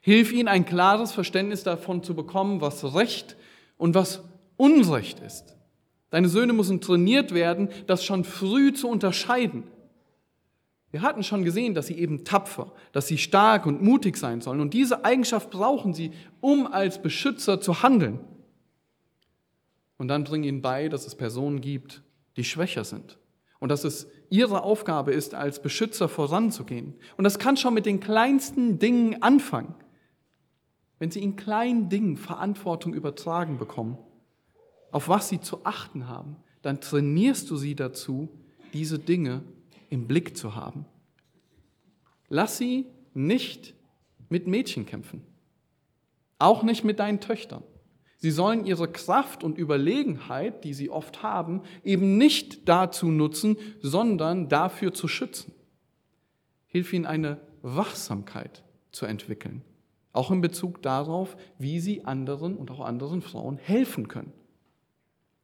[0.00, 3.36] Hilf ihnen, ein klares Verständnis davon zu bekommen, was Recht
[3.76, 4.22] und was
[4.56, 5.56] Unrecht ist.
[6.14, 9.64] Deine Söhne müssen trainiert werden, das schon früh zu unterscheiden.
[10.92, 14.60] Wir hatten schon gesehen, dass sie eben tapfer, dass sie stark und mutig sein sollen.
[14.60, 18.20] Und diese Eigenschaft brauchen sie, um als Beschützer zu handeln.
[19.98, 22.04] Und dann bring ihnen bei, dass es Personen gibt,
[22.36, 23.18] die schwächer sind.
[23.58, 26.94] Und dass es ihre Aufgabe ist, als Beschützer voranzugehen.
[27.16, 29.74] Und das kann schon mit den kleinsten Dingen anfangen.
[31.00, 33.98] Wenn sie in kleinen Dingen Verantwortung übertragen bekommen,
[34.94, 38.28] auf was sie zu achten haben, dann trainierst du sie dazu,
[38.72, 39.42] diese Dinge
[39.90, 40.86] im Blick zu haben.
[42.28, 43.74] Lass sie nicht
[44.28, 45.26] mit Mädchen kämpfen,
[46.38, 47.64] auch nicht mit deinen Töchtern.
[48.18, 54.48] Sie sollen ihre Kraft und Überlegenheit, die sie oft haben, eben nicht dazu nutzen, sondern
[54.48, 55.52] dafür zu schützen.
[56.68, 59.62] Hilf ihnen eine Wachsamkeit zu entwickeln,
[60.12, 64.32] auch in Bezug darauf, wie sie anderen und auch anderen Frauen helfen können.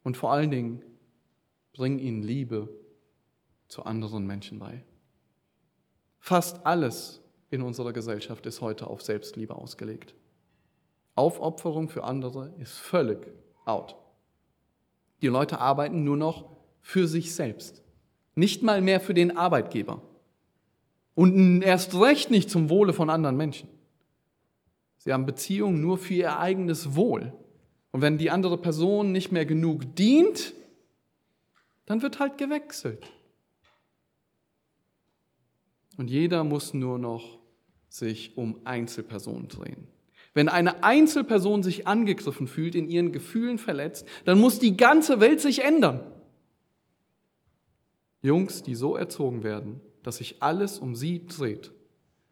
[0.03, 0.83] Und vor allen Dingen,
[1.73, 2.69] bring ihnen Liebe
[3.67, 4.83] zu anderen Menschen bei.
[6.19, 10.13] Fast alles in unserer Gesellschaft ist heute auf Selbstliebe ausgelegt.
[11.15, 13.27] Aufopferung für andere ist völlig
[13.65, 13.95] out.
[15.21, 16.49] Die Leute arbeiten nur noch
[16.81, 17.83] für sich selbst,
[18.35, 20.01] nicht mal mehr für den Arbeitgeber
[21.15, 23.69] und erst recht nicht zum Wohle von anderen Menschen.
[24.97, 27.33] Sie haben Beziehungen nur für ihr eigenes Wohl.
[27.91, 30.53] Und wenn die andere Person nicht mehr genug dient,
[31.85, 33.05] dann wird halt gewechselt.
[35.97, 37.39] Und jeder muss nur noch
[37.89, 39.87] sich um Einzelpersonen drehen.
[40.33, 45.41] Wenn eine Einzelperson sich angegriffen fühlt, in ihren Gefühlen verletzt, dann muss die ganze Welt
[45.41, 46.01] sich ändern.
[48.21, 51.71] Jungs, die so erzogen werden, dass sich alles um sie dreht,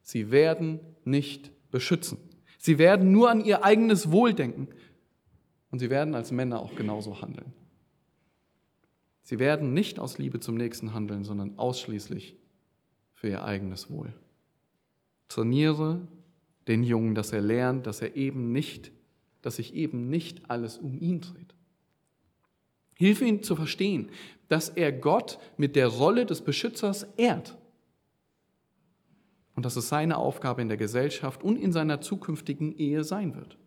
[0.02, 2.18] sie werden nicht beschützen.
[2.58, 4.70] Sie werden nur an ihr eigenes Wohl denken
[5.72, 7.54] und sie werden als Männer auch genauso handeln.
[9.22, 12.36] Sie werden nicht aus Liebe zum Nächsten handeln, sondern ausschließlich
[13.14, 14.14] für ihr eigenes Wohl.
[15.28, 16.08] Trainiere
[16.68, 18.92] den Jungen, dass er lernt, dass er eben nicht,
[19.42, 21.54] dass sich eben nicht alles um ihn dreht.
[22.96, 24.10] Hilf ihm zu verstehen,
[24.50, 27.58] dass er Gott mit der Rolle des Beschützers ehrt.
[29.56, 33.58] Und dass es seine Aufgabe in der Gesellschaft und in seiner zukünftigen Ehe sein wird.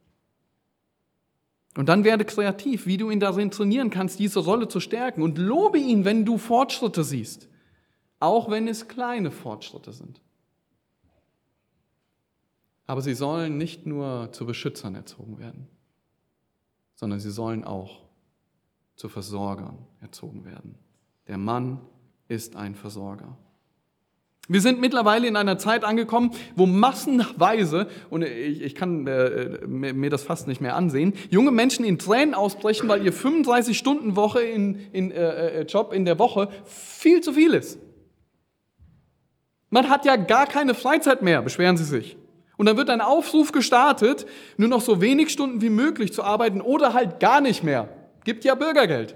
[1.77, 5.23] Und dann werde kreativ, wie du ihn darin trainieren kannst, diese Rolle zu stärken.
[5.23, 7.49] Und lobe ihn, wenn du Fortschritte siehst,
[8.21, 10.21] auch wenn es kleine Fortschritte sind.
[12.87, 15.67] Aber sie sollen nicht nur zu Beschützern erzogen werden,
[16.95, 18.03] sondern sie sollen auch
[18.97, 20.75] zu Versorgern erzogen werden.
[21.27, 21.81] Der Mann
[22.29, 23.39] ist ein Versorger.
[24.48, 30.11] Wir sind mittlerweile in einer Zeit angekommen, wo massenweise, und ich, ich kann äh, mir
[30.11, 35.12] das fast nicht mehr ansehen, junge Menschen in Tränen ausbrechen, weil ihr 35-Stunden-Woche in, in
[35.12, 37.78] äh, äh, Job in der Woche viel zu viel ist.
[39.70, 42.16] Man hat ja gar keine Freizeit mehr, beschweren sie sich.
[42.57, 44.26] Und dann wird ein Aufruf gestartet,
[44.57, 47.88] nur noch so wenig Stunden wie möglich zu arbeiten oder halt gar nicht mehr.
[48.24, 49.14] Gibt ja Bürgergeld.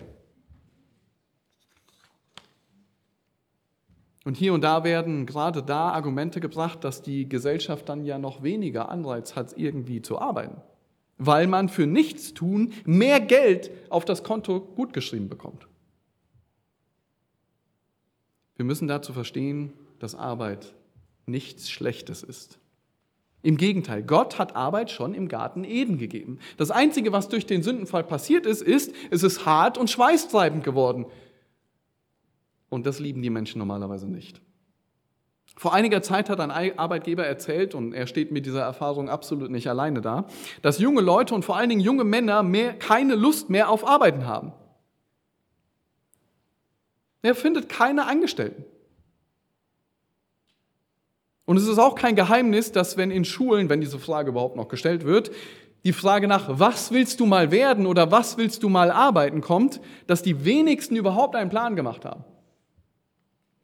[4.27, 8.43] Und hier und da werden gerade da Argumente gebracht, dass die Gesellschaft dann ja noch
[8.43, 10.61] weniger Anreiz hat, irgendwie zu arbeiten,
[11.17, 15.69] weil man für nichts tun mehr Geld auf das Konto gutgeschrieben bekommt.
[18.57, 20.75] Wir müssen dazu verstehen, dass Arbeit
[21.27, 22.59] nichts Schlechtes ist.
[23.43, 26.41] Im Gegenteil, Gott hat Arbeit schon im Garten Eden gegeben.
[26.57, 31.07] Das Einzige, was durch den Sündenfall passiert ist, ist, es ist hart und schweißtreibend geworden.
[32.77, 34.43] Und das lieben die Menschen normalerweise nicht.
[35.57, 39.67] Vor einiger Zeit hat ein Arbeitgeber erzählt, und er steht mit dieser Erfahrung absolut nicht
[39.71, 40.27] alleine da,
[40.61, 44.27] dass junge Leute und vor allen Dingen junge Männer mehr, keine Lust mehr auf Arbeiten
[44.27, 44.53] haben.
[47.23, 48.67] Er findet keine Angestellten.
[51.47, 54.69] Und es ist auch kein Geheimnis, dass wenn in Schulen, wenn diese Frage überhaupt noch
[54.69, 55.31] gestellt wird,
[55.87, 59.81] die Frage nach, was willst du mal werden oder was willst du mal arbeiten kommt,
[60.07, 62.23] dass die wenigsten überhaupt einen Plan gemacht haben,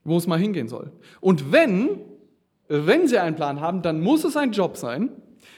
[0.04, 0.92] wo es mal hingehen soll.
[1.20, 2.00] Und wenn,
[2.68, 5.10] wenn sie einen Plan haben, dann muss es ein Job sein,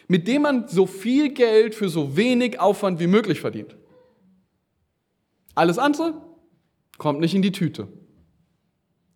[0.08, 3.76] mit dem man so viel Geld für so wenig Aufwand wie möglich verdient.
[5.54, 6.14] Alles andere
[6.98, 7.88] kommt nicht in die Tüte.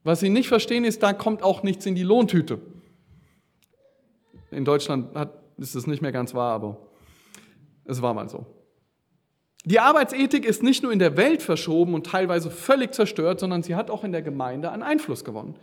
[0.04, 2.60] Was sie nicht verstehen ist, da kommt auch nichts in die Lohntüte.
[4.50, 6.78] In Deutschland hat, ist es nicht mehr ganz wahr, aber
[7.84, 8.46] es war mal so.
[9.64, 13.74] Die Arbeitsethik ist nicht nur in der Welt verschoben und teilweise völlig zerstört, sondern sie
[13.74, 15.56] hat auch in der Gemeinde an Einfluss gewonnen.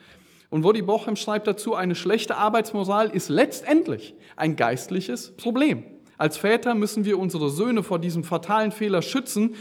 [0.50, 5.84] Und Wodi Bochem schreibt dazu, eine schlechte Arbeitsmoral ist letztendlich ein geistliches Problem.
[6.18, 9.56] Als Väter müssen wir unsere Söhne vor diesem fatalen Fehler schützen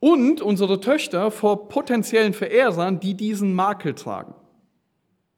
[0.00, 4.34] und unsere Töchter vor potenziellen Verehrern, die diesen Makel tragen.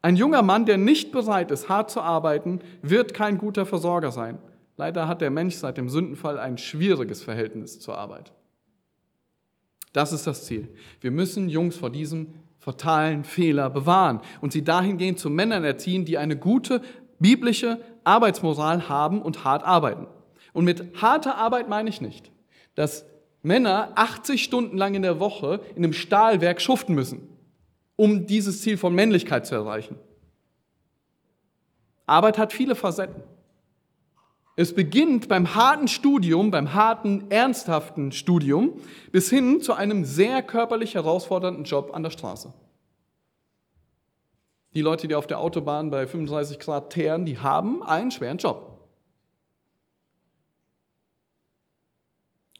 [0.00, 4.38] Ein junger Mann, der nicht bereit ist, hart zu arbeiten, wird kein guter Versorger sein.
[4.76, 8.32] Leider hat der Mensch seit dem Sündenfall ein schwieriges Verhältnis zur Arbeit.
[9.92, 10.68] Das ist das Ziel.
[11.00, 16.18] Wir müssen Jungs vor diesem fatalen Fehler bewahren und sie dahingehend zu Männern erziehen, die
[16.18, 16.80] eine gute
[17.20, 20.06] biblische Arbeitsmoral haben und hart arbeiten.
[20.52, 22.32] Und mit harter Arbeit meine ich nicht,
[22.74, 23.06] dass
[23.42, 27.28] Männer 80 Stunden lang in der Woche in einem Stahlwerk schuften müssen,
[27.96, 29.96] um dieses Ziel von Männlichkeit zu erreichen.
[32.06, 33.22] Arbeit hat viele Facetten.
[34.56, 38.80] Es beginnt beim harten Studium, beim harten, ernsthaften Studium,
[39.10, 42.52] bis hin zu einem sehr körperlich herausfordernden Job an der Straße.
[44.74, 48.70] Die Leute, die auf der Autobahn bei 35 Grad teeren, die haben einen schweren Job.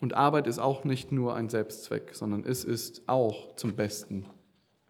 [0.01, 4.27] Und Arbeit ist auch nicht nur ein Selbstzweck, sondern es ist auch zum Besten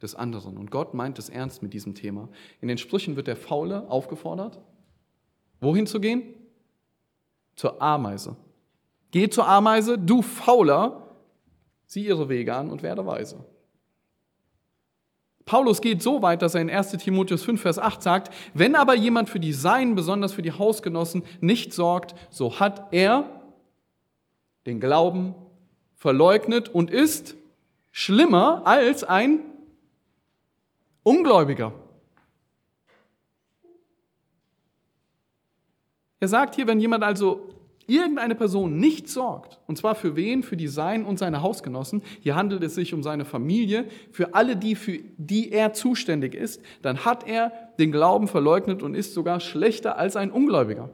[0.03, 0.57] des anderen.
[0.57, 2.31] Und Gott meint es ernst mit diesem Thema.
[2.61, 4.61] In den Sprüchen wird der Faule aufgefordert,
[5.61, 6.35] wohin zu gehen?
[7.57, 8.37] Zur Ameise.
[9.11, 11.03] Geh zur Ameise, du Fauler,
[11.87, 13.45] sieh ihre Wege an und werde weise.
[15.45, 18.95] Paulus geht so weit, dass er in 1 Timotheus 5, Vers 8 sagt, wenn aber
[18.95, 23.43] jemand für die Seinen, besonders für die Hausgenossen, nicht sorgt, so hat er
[24.67, 25.35] den Glauben
[25.97, 27.37] verleugnet und ist
[27.93, 29.41] schlimmer als ein
[31.03, 31.73] Ungläubiger.
[36.25, 37.51] Er sagt hier, wenn jemand also
[37.87, 40.43] irgendeine Person nicht sorgt, und zwar für wen?
[40.43, 44.57] Für die Sein und seine Hausgenossen, hier handelt es sich um seine Familie, für alle
[44.57, 49.39] die, für die er zuständig ist, dann hat er den Glauben verleugnet und ist sogar
[49.39, 50.89] schlechter als ein Ungläubiger.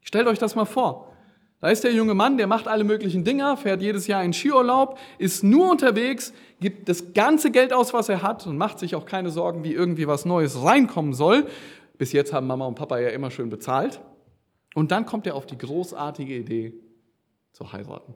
[0.00, 1.12] Stellt euch das mal vor.
[1.60, 4.96] Da ist der junge Mann, der macht alle möglichen Dinge, fährt jedes Jahr in Skiurlaub,
[5.18, 9.06] ist nur unterwegs, gibt das ganze Geld aus, was er hat und macht sich auch
[9.06, 11.48] keine Sorgen, wie irgendwie was Neues reinkommen soll
[11.98, 14.00] bis jetzt haben Mama und Papa ja immer schön bezahlt.
[14.74, 16.74] Und dann kommt er auf die großartige Idee
[17.52, 18.14] zu heiraten.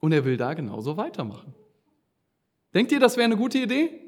[0.00, 1.54] Und er will da genauso weitermachen.
[2.74, 4.00] Denkt ihr, das wäre eine gute Idee?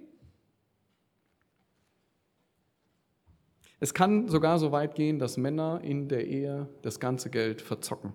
[3.78, 8.14] Es kann sogar so weit gehen, dass Männer in der Ehe das ganze Geld verzocken.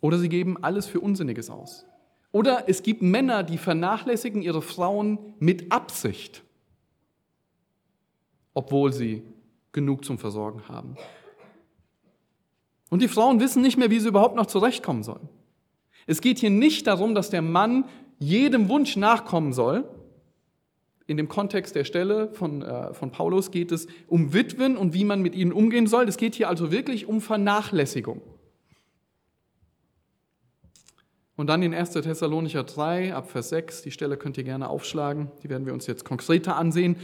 [0.00, 1.84] Oder sie geben alles für Unsinniges aus.
[2.32, 6.42] Oder es gibt Männer, die vernachlässigen ihre Frauen mit Absicht,
[8.54, 9.22] obwohl sie
[9.72, 10.96] genug zum Versorgen haben.
[12.90, 15.28] Und die Frauen wissen nicht mehr, wie sie überhaupt noch zurechtkommen sollen.
[16.06, 17.84] Es geht hier nicht darum, dass der Mann
[18.18, 19.88] jedem Wunsch nachkommen soll.
[21.06, 25.04] In dem Kontext der Stelle von, äh, von Paulus geht es um Witwen und wie
[25.04, 26.08] man mit ihnen umgehen soll.
[26.08, 28.20] Es geht hier also wirklich um Vernachlässigung.
[31.38, 31.92] Und dann in 1.
[31.92, 35.86] Thessalonicher 3, ab Vers 6, die Stelle könnt ihr gerne aufschlagen, die werden wir uns
[35.86, 36.96] jetzt konkreter ansehen.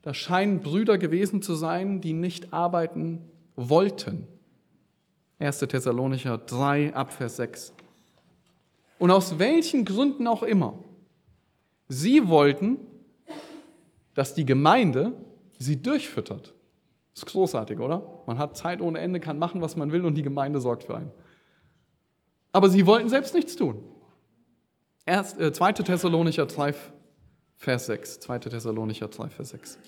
[0.00, 3.20] Da scheinen Brüder gewesen zu sein, die nicht arbeiten
[3.56, 4.26] wollten.
[5.38, 5.58] 1.
[5.58, 7.74] Thessalonicher 3, ab Vers 6.
[8.98, 10.78] Und aus welchen Gründen auch immer,
[11.86, 12.78] sie wollten,
[14.14, 15.12] dass die Gemeinde
[15.58, 16.54] sie durchfüttert.
[17.14, 18.22] Ist großartig, oder?
[18.26, 20.96] Man hat Zeit ohne Ende, kann machen, was man will und die Gemeinde sorgt für
[20.96, 21.10] einen.
[22.54, 23.82] Aber sie wollten selbst nichts tun.
[25.04, 25.72] Erst, äh, 2.
[25.72, 26.72] Thessalonicher 3,
[27.56, 28.20] Vers 6.
[28.20, 28.38] 2.
[28.38, 29.78] Thessalonicher 3, Vers 6.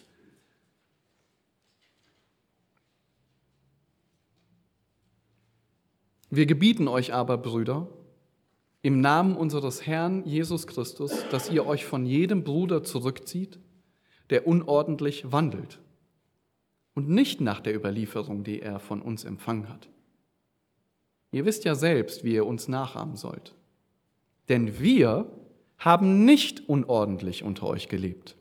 [6.28, 7.86] Wir gebieten euch aber, Brüder,
[8.82, 13.60] im Namen unseres Herrn Jesus Christus, dass ihr euch von jedem Bruder zurückzieht,
[14.28, 15.78] der unordentlich wandelt
[16.94, 19.88] und nicht nach der Überlieferung, die er von uns empfangen hat.
[21.32, 23.54] Ihr wisst ja selbst, wie ihr uns nachahmen sollt.
[24.48, 25.30] Denn wir
[25.78, 28.36] haben nicht unordentlich unter euch gelebt.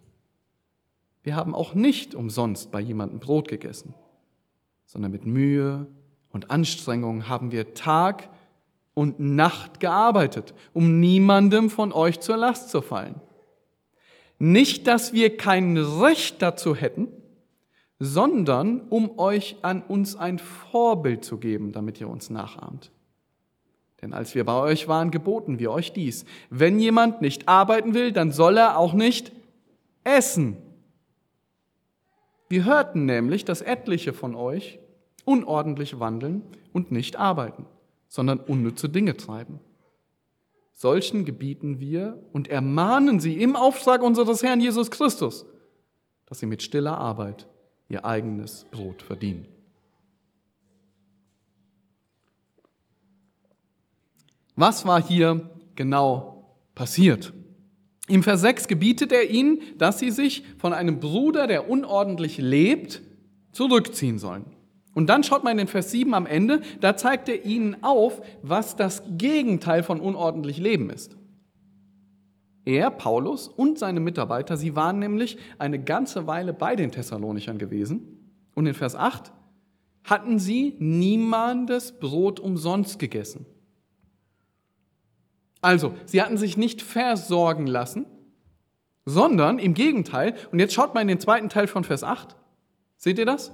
[1.23, 3.95] Wir haben auch nicht umsonst bei jemandem Brot gegessen,
[4.85, 5.87] sondern mit Mühe
[6.29, 8.29] und Anstrengung haben wir Tag
[8.93, 13.21] und Nacht gearbeitet, um niemandem von euch zur Last zu fallen.
[14.37, 17.07] Nicht, dass wir kein Recht dazu hätten,
[17.99, 22.91] sondern um euch an uns ein Vorbild zu geben, damit ihr uns nachahmt.
[24.01, 26.25] Denn als wir bei euch waren, geboten wir euch dies.
[26.49, 29.31] Wenn jemand nicht arbeiten will, dann soll er auch nicht
[30.03, 30.57] essen.
[32.49, 34.79] Wir hörten nämlich, dass etliche von euch
[35.23, 36.43] unordentlich wandeln
[36.73, 37.65] und nicht arbeiten,
[38.07, 39.59] sondern unnütze Dinge treiben.
[40.73, 45.45] Solchen gebieten wir und ermahnen sie im Auftrag unseres Herrn Jesus Christus,
[46.25, 47.47] dass sie mit stiller Arbeit
[47.89, 49.45] ihr eigenes Brot verdienen.
[54.55, 57.33] Was war hier genau passiert?
[58.07, 63.01] Im Vers 6 gebietet er ihnen, dass sie sich von einem Bruder, der unordentlich lebt,
[63.51, 64.45] zurückziehen sollen.
[64.93, 68.21] Und dann schaut man in den Vers 7 am Ende, da zeigt er ihnen auf,
[68.41, 71.17] was das Gegenteil von unordentlich Leben ist.
[72.65, 78.33] Er, Paulus und seine Mitarbeiter, sie waren nämlich eine ganze Weile bei den Thessalonichern gewesen.
[78.55, 79.31] Und in Vers 8
[80.03, 83.45] hatten sie niemandes Brot umsonst gegessen.
[85.61, 88.05] Also, sie hatten sich nicht versorgen lassen,
[89.05, 92.35] sondern im Gegenteil, und jetzt schaut mal in den zweiten Teil von Vers 8,
[92.97, 93.51] seht ihr das?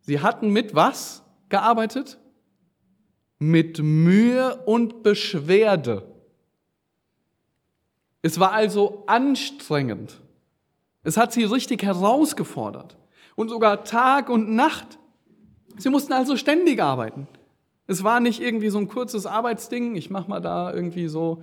[0.00, 2.18] Sie hatten mit was gearbeitet?
[3.38, 6.11] Mit Mühe und Beschwerde.
[8.22, 10.20] Es war also anstrengend.
[11.02, 12.96] Es hat sie richtig herausgefordert.
[13.34, 14.98] Und sogar Tag und Nacht.
[15.76, 17.26] Sie mussten also ständig arbeiten.
[17.86, 21.42] Es war nicht irgendwie so ein kurzes Arbeitsding, ich mache mal da irgendwie so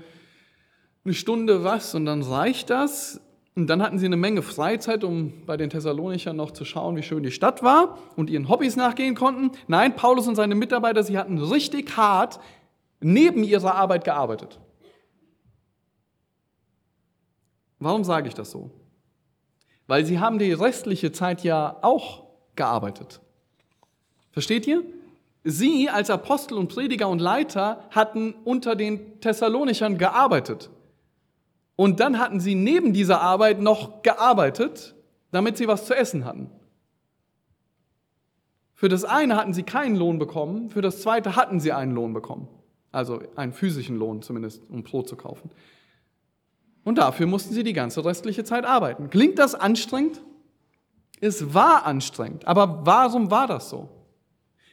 [1.03, 3.21] eine Stunde was und dann reicht das.
[3.55, 7.03] Und dann hatten sie eine Menge Freizeit, um bei den Thessalonichern noch zu schauen, wie
[7.03, 9.51] schön die Stadt war und ihren Hobbys nachgehen konnten.
[9.67, 12.39] Nein, Paulus und seine Mitarbeiter, sie hatten richtig hart
[13.01, 14.59] neben ihrer Arbeit gearbeitet.
[17.79, 18.71] Warum sage ich das so?
[19.87, 22.25] Weil sie haben die restliche Zeit ja auch
[22.55, 23.21] gearbeitet.
[24.31, 24.83] Versteht ihr?
[25.43, 30.69] Sie als Apostel und Prediger und Leiter hatten unter den Thessalonichern gearbeitet.
[31.75, 34.95] Und dann hatten sie neben dieser Arbeit noch gearbeitet,
[35.31, 36.51] damit sie was zu essen hatten.
[38.73, 42.13] Für das eine hatten sie keinen Lohn bekommen, für das zweite hatten sie einen Lohn
[42.13, 42.47] bekommen.
[42.91, 45.51] Also einen physischen Lohn zumindest, um Brot zu kaufen.
[46.83, 49.09] Und dafür mussten sie die ganze restliche Zeit arbeiten.
[49.09, 50.21] Klingt das anstrengend?
[51.21, 52.47] Es war anstrengend.
[52.47, 53.89] Aber warum war das so?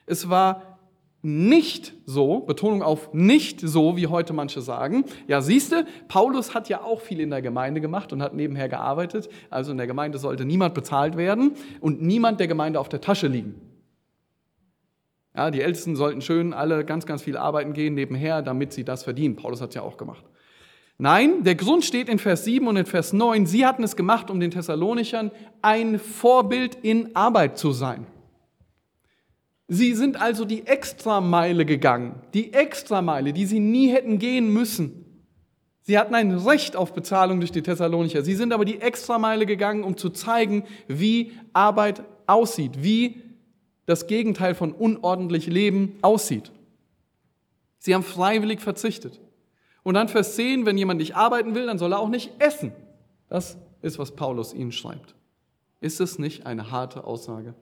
[0.06, 0.76] Es war
[1.22, 5.04] nicht so, Betonung auf nicht so, wie heute manche sagen.
[5.26, 9.28] Ja, siehste, Paulus hat ja auch viel in der Gemeinde gemacht und hat nebenher gearbeitet.
[9.50, 13.26] Also in der Gemeinde sollte niemand bezahlt werden und niemand der Gemeinde auf der Tasche
[13.26, 13.60] liegen.
[15.34, 19.02] Ja, die Ältesten sollten schön alle ganz, ganz viel arbeiten gehen nebenher, damit sie das
[19.02, 19.34] verdienen.
[19.34, 20.24] Paulus hat es ja auch gemacht.
[20.98, 23.46] Nein, der Grund steht in Vers 7 und in Vers 9.
[23.46, 25.30] Sie hatten es gemacht, um den Thessalonichern
[25.60, 28.06] ein Vorbild in Arbeit zu sein.
[29.68, 35.04] Sie sind also die Extrameile gegangen, die Extrameile, die sie nie hätten gehen müssen.
[35.82, 38.22] Sie hatten ein Recht auf Bezahlung durch die Thessalonicher.
[38.22, 43.22] Sie sind aber die Extrameile gegangen, um zu zeigen, wie Arbeit aussieht, wie
[43.86, 46.52] das Gegenteil von unordentlich Leben aussieht.
[47.78, 49.20] Sie haben freiwillig verzichtet.
[49.86, 52.72] Und dann Vers 10, wenn jemand nicht arbeiten will, dann soll er auch nicht essen.
[53.28, 55.14] Das ist, was Paulus ihnen schreibt.
[55.80, 57.54] Ist es nicht eine harte Aussage?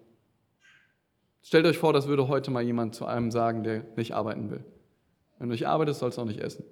[1.43, 4.64] Stellt euch vor, das würde heute mal jemand zu einem sagen, der nicht arbeiten will.
[5.39, 6.64] Wenn du nicht arbeitest, sollst du auch nicht essen.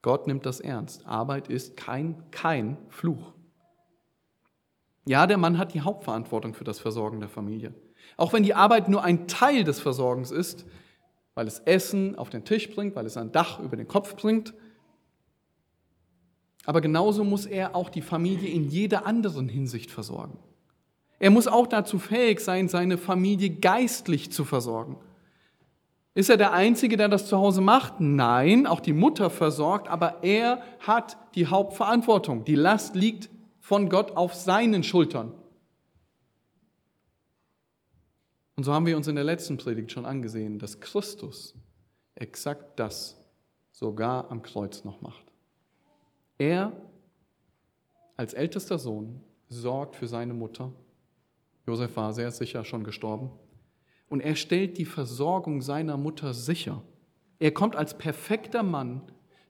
[0.00, 1.04] Gott nimmt das ernst.
[1.08, 3.32] Arbeit ist kein, kein Fluch.
[5.04, 7.74] Ja, der Mann hat die Hauptverantwortung für das Versorgen der Familie.
[8.16, 10.64] Auch wenn die Arbeit nur ein Teil des Versorgens ist,
[11.34, 14.54] weil es Essen auf den Tisch bringt, weil es ein Dach über den Kopf bringt.
[16.64, 20.38] Aber genauso muss er auch die Familie in jeder anderen Hinsicht versorgen.
[21.18, 24.96] Er muss auch dazu fähig sein, seine Familie geistlich zu versorgen.
[26.14, 27.94] Ist er der Einzige, der das zu Hause macht?
[27.98, 32.44] Nein, auch die Mutter versorgt, aber er hat die Hauptverantwortung.
[32.44, 35.32] Die Last liegt von Gott auf seinen Schultern.
[38.56, 41.54] Und so haben wir uns in der letzten Predigt schon angesehen, dass Christus
[42.14, 43.16] exakt das
[43.72, 45.24] sogar am Kreuz noch macht.
[46.38, 46.72] Er
[48.16, 50.72] als ältester Sohn sorgt für seine Mutter.
[51.66, 53.30] Josef war sehr sicher schon gestorben.
[54.08, 56.82] Und er stellt die Versorgung seiner Mutter sicher.
[57.40, 59.02] Er kommt als perfekter Mann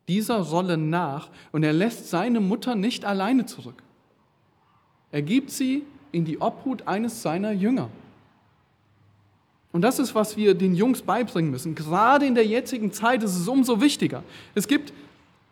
[0.09, 3.83] dieser Rolle nach und er lässt seine Mutter nicht alleine zurück.
[5.11, 7.91] Er gibt sie in die Obhut eines seiner Jünger.
[9.75, 11.75] Und das ist, was wir den Jungs beibringen müssen.
[11.75, 14.23] Gerade in der jetzigen Zeit ist es umso wichtiger.
[14.55, 14.93] Es gibt,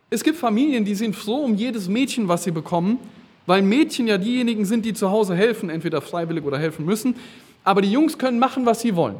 [0.09, 2.99] es gibt Familien, die sind froh um jedes Mädchen, was sie bekommen,
[3.47, 7.17] weil Mädchen ja diejenigen sind, die zu Hause helfen, entweder freiwillig oder helfen müssen.
[7.65, 9.17] Aber die Jungs können machen, was sie wollen.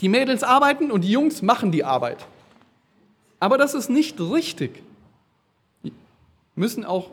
[0.00, 2.24] Die Mädels arbeiten und die Jungs machen die Arbeit.
[3.40, 4.82] Aber das ist nicht richtig.
[6.54, 7.10] Müssen auch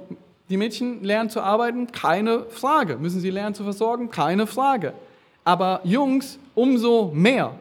[0.48, 1.92] die Mädchen lernen zu arbeiten?
[1.92, 2.96] Keine Frage.
[2.96, 4.10] Müssen sie lernen zu versorgen?
[4.12, 4.94] Keine Frage.
[5.44, 7.58] Aber Jungs umso mehr.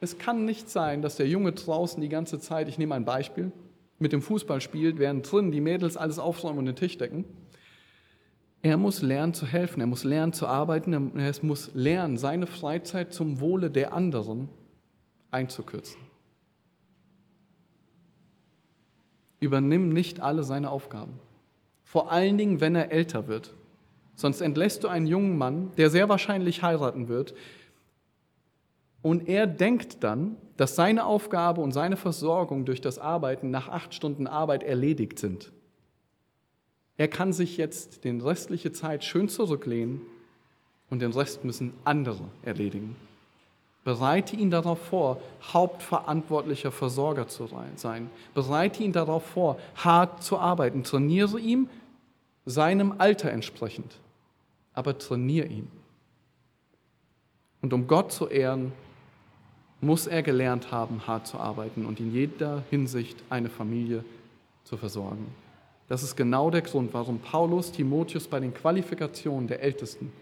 [0.00, 3.52] Es kann nicht sein, dass der Junge draußen die ganze Zeit, ich nehme ein Beispiel,
[3.98, 7.24] mit dem Fußball spielt, während drin die Mädels alles aufräumen und den Tisch decken.
[8.62, 13.12] Er muss lernen zu helfen, er muss lernen zu arbeiten, er muss lernen, seine Freizeit
[13.12, 14.48] zum Wohle der anderen
[15.30, 16.00] einzukürzen.
[19.40, 21.18] Übernimm nicht alle seine Aufgaben.
[21.84, 23.54] Vor allen Dingen, wenn er älter wird.
[24.14, 27.34] Sonst entlässt du einen jungen Mann, der sehr wahrscheinlich heiraten wird.
[29.00, 33.94] Und er denkt dann, dass seine Aufgabe und seine Versorgung durch das Arbeiten nach acht
[33.94, 35.50] Stunden Arbeit erledigt sind.
[36.96, 40.02] Er kann sich jetzt den restliche Zeit schön zurücklehnen
[40.90, 42.96] und den Rest müssen andere erledigen.
[43.82, 45.20] Bereite ihn darauf vor,
[45.52, 48.10] hauptverantwortlicher Versorger zu sein.
[48.34, 50.84] Bereite ihn darauf vor, hart zu arbeiten.
[50.84, 51.68] Trainiere ihm
[52.44, 53.98] seinem Alter entsprechend.
[54.74, 55.68] Aber trainiere ihn.
[57.60, 58.72] Und um Gott zu ehren,
[59.80, 64.04] muss er gelernt haben, hart zu arbeiten und in jeder Hinsicht eine Familie
[64.64, 65.26] zu versorgen.
[65.88, 70.12] Das ist genau der Grund, warum Paulus Timotheus bei den Qualifikationen der Ältesten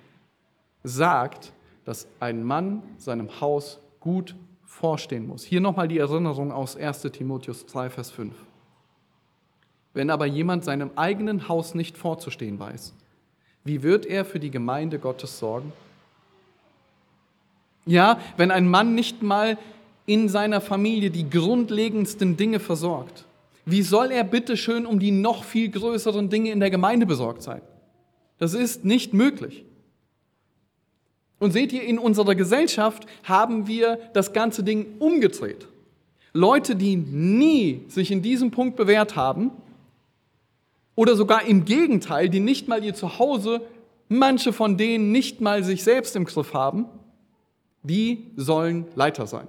[0.82, 1.52] sagt,
[1.84, 4.34] dass ein Mann seinem Haus gut
[4.64, 5.44] vorstehen muss.
[5.44, 8.34] Hier nochmal die Erinnerung aus 1 Timotheus 2, Vers 5.
[9.92, 12.94] Wenn aber jemand seinem eigenen Haus nicht vorzustehen weiß,
[13.64, 15.72] wie wird er für die Gemeinde Gottes sorgen?
[17.86, 19.58] Ja, wenn ein Mann nicht mal
[20.06, 23.24] in seiner Familie die grundlegendsten Dinge versorgt,
[23.64, 27.42] wie soll er bitte schön um die noch viel größeren Dinge in der Gemeinde besorgt
[27.42, 27.62] sein?
[28.38, 29.64] Das ist nicht möglich.
[31.38, 35.66] Und seht ihr, in unserer Gesellschaft haben wir das ganze Ding umgedreht.
[36.32, 39.50] Leute, die nie sich in diesem Punkt bewährt haben,
[41.00, 43.62] oder sogar im Gegenteil, die nicht mal ihr Zuhause,
[44.10, 46.84] manche von denen nicht mal sich selbst im Griff haben,
[47.82, 49.48] die sollen Leiter sein.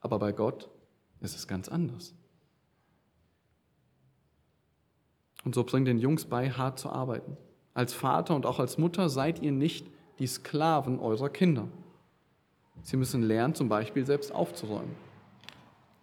[0.00, 0.70] Aber bei Gott
[1.20, 2.14] ist es ganz anders.
[5.44, 7.36] Und so bringt den Jungs bei, hart zu arbeiten.
[7.74, 9.88] Als Vater und auch als Mutter seid ihr nicht
[10.20, 11.66] die Sklaven eurer Kinder.
[12.82, 14.94] Sie müssen lernen, zum Beispiel selbst aufzuräumen.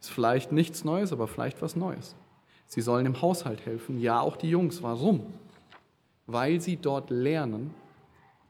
[0.01, 2.17] Ist vielleicht nichts Neues, aber vielleicht was Neues.
[2.67, 4.81] Sie sollen im Haushalt helfen, ja auch die Jungs.
[4.81, 5.21] Warum?
[6.25, 7.73] Weil sie dort lernen,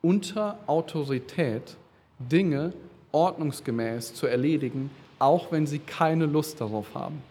[0.01, 1.77] unter Autorität
[2.19, 2.73] Dinge
[3.11, 4.89] ordnungsgemäß zu erledigen,
[5.19, 7.21] auch wenn sie keine Lust darauf haben.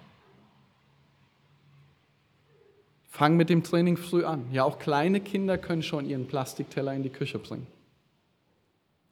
[3.08, 4.46] Fang mit dem Training früh an.
[4.52, 7.66] Ja, auch kleine Kinder können schon ihren Plastikteller in die Küche bringen.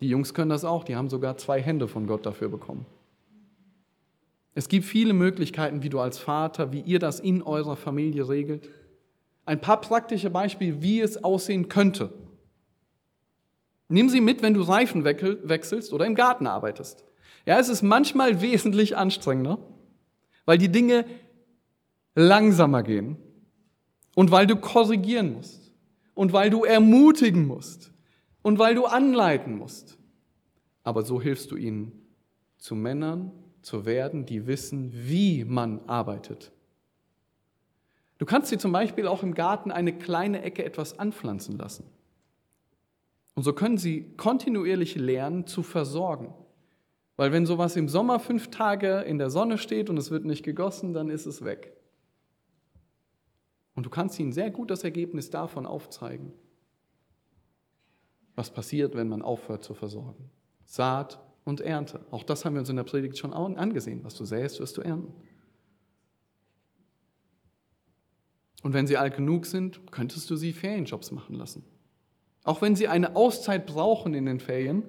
[0.01, 2.87] Die Jungs können das auch, die haben sogar zwei Hände von Gott dafür bekommen.
[4.55, 8.69] Es gibt viele Möglichkeiten, wie du als Vater, wie ihr das in eurer Familie regelt.
[9.47, 12.13] Ein paar praktische Beispiele, wie es aussehen könnte.
[13.89, 17.05] Nimm sie mit, wenn du Reifen wechselst oder im Garten arbeitest.
[17.47, 19.59] Ja, es ist manchmal wesentlich anstrengender,
[20.45, 21.05] weil die Dinge
[22.15, 23.17] langsamer gehen
[24.15, 25.73] und weil du korrigieren musst
[26.15, 27.93] und weil du ermutigen musst
[28.43, 29.97] und weil du anleiten musst.
[30.83, 31.93] Aber so hilfst du ihnen,
[32.59, 33.33] zu Männern
[33.63, 36.53] zu werden, die wissen, wie man arbeitet.
[38.19, 41.85] Du kannst sie zum Beispiel auch im Garten eine kleine Ecke etwas anpflanzen lassen.
[43.35, 46.35] Und so können sie kontinuierlich lernen zu versorgen.
[47.17, 50.43] Weil wenn sowas im Sommer fünf Tage in der Sonne steht und es wird nicht
[50.43, 51.77] gegossen, dann ist es weg.
[53.75, 56.33] Und du kannst ihnen sehr gut das Ergebnis davon aufzeigen
[58.41, 60.31] was passiert, wenn man aufhört zu versorgen.
[60.65, 61.21] Saat
[61.51, 62.01] und Ernte.
[62.11, 64.03] Auch das haben wir uns in der Predigt schon angesehen.
[64.05, 65.13] Was du säst, wirst du ernten.
[68.63, 71.65] Und wenn sie alt genug sind, könntest du sie Ferienjobs machen lassen.
[72.45, 74.85] Auch wenn sie eine Auszeit brauchen in den Ferien,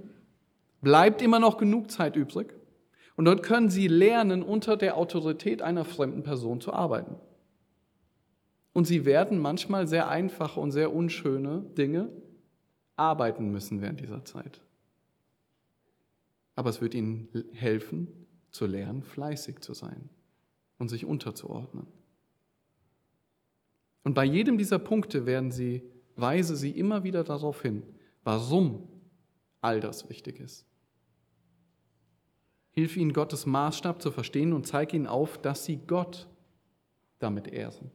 [0.81, 2.53] bleibt immer noch genug Zeit übrig.
[3.15, 7.15] Und dort können sie lernen, unter der Autorität einer fremden Person zu arbeiten.
[8.73, 12.09] Und sie werden manchmal sehr einfache und sehr unschöne Dinge
[12.95, 14.61] arbeiten müssen während dieser Zeit.
[16.55, 18.07] Aber es wird ihnen helfen,
[18.51, 20.09] zu lernen, fleißig zu sein
[20.77, 21.87] und sich unterzuordnen.
[24.03, 25.83] Und bei jedem dieser Punkte werden sie,
[26.15, 27.83] weise sie immer wieder darauf hin,
[28.23, 28.87] warum
[29.61, 30.65] all das wichtig ist.
[32.71, 36.27] Hilf ihnen, Gottes Maßstab zu verstehen und zeig ihnen auf, dass sie Gott
[37.19, 37.91] damit ehren.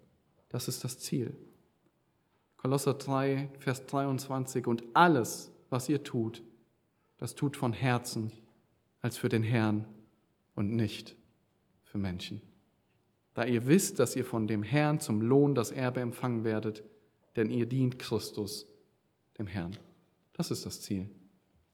[0.49, 1.37] Das ist das Ziel.
[2.57, 4.67] Kolosser 3, Vers 23.
[4.67, 6.43] Und alles, was ihr tut,
[7.19, 8.31] das tut von Herzen
[9.07, 9.85] als für den Herrn
[10.57, 11.15] und nicht
[11.85, 12.43] für Menschen.
[13.35, 16.83] Da ihr wisst, dass ihr von dem Herrn zum Lohn das Erbe empfangen werdet,
[17.37, 18.67] denn ihr dient Christus,
[19.39, 19.77] dem Herrn.
[20.33, 21.09] Das ist das Ziel.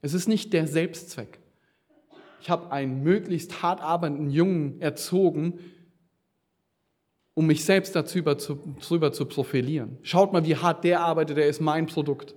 [0.02, 1.38] Es ist nicht der Selbstzweck.
[2.42, 5.58] Ich habe einen möglichst hart arbeitenden Jungen erzogen,
[7.32, 9.96] um mich selbst darüber zu, darüber zu profilieren.
[10.02, 12.34] Schaut mal, wie hart der arbeitet, der ist mein Produkt.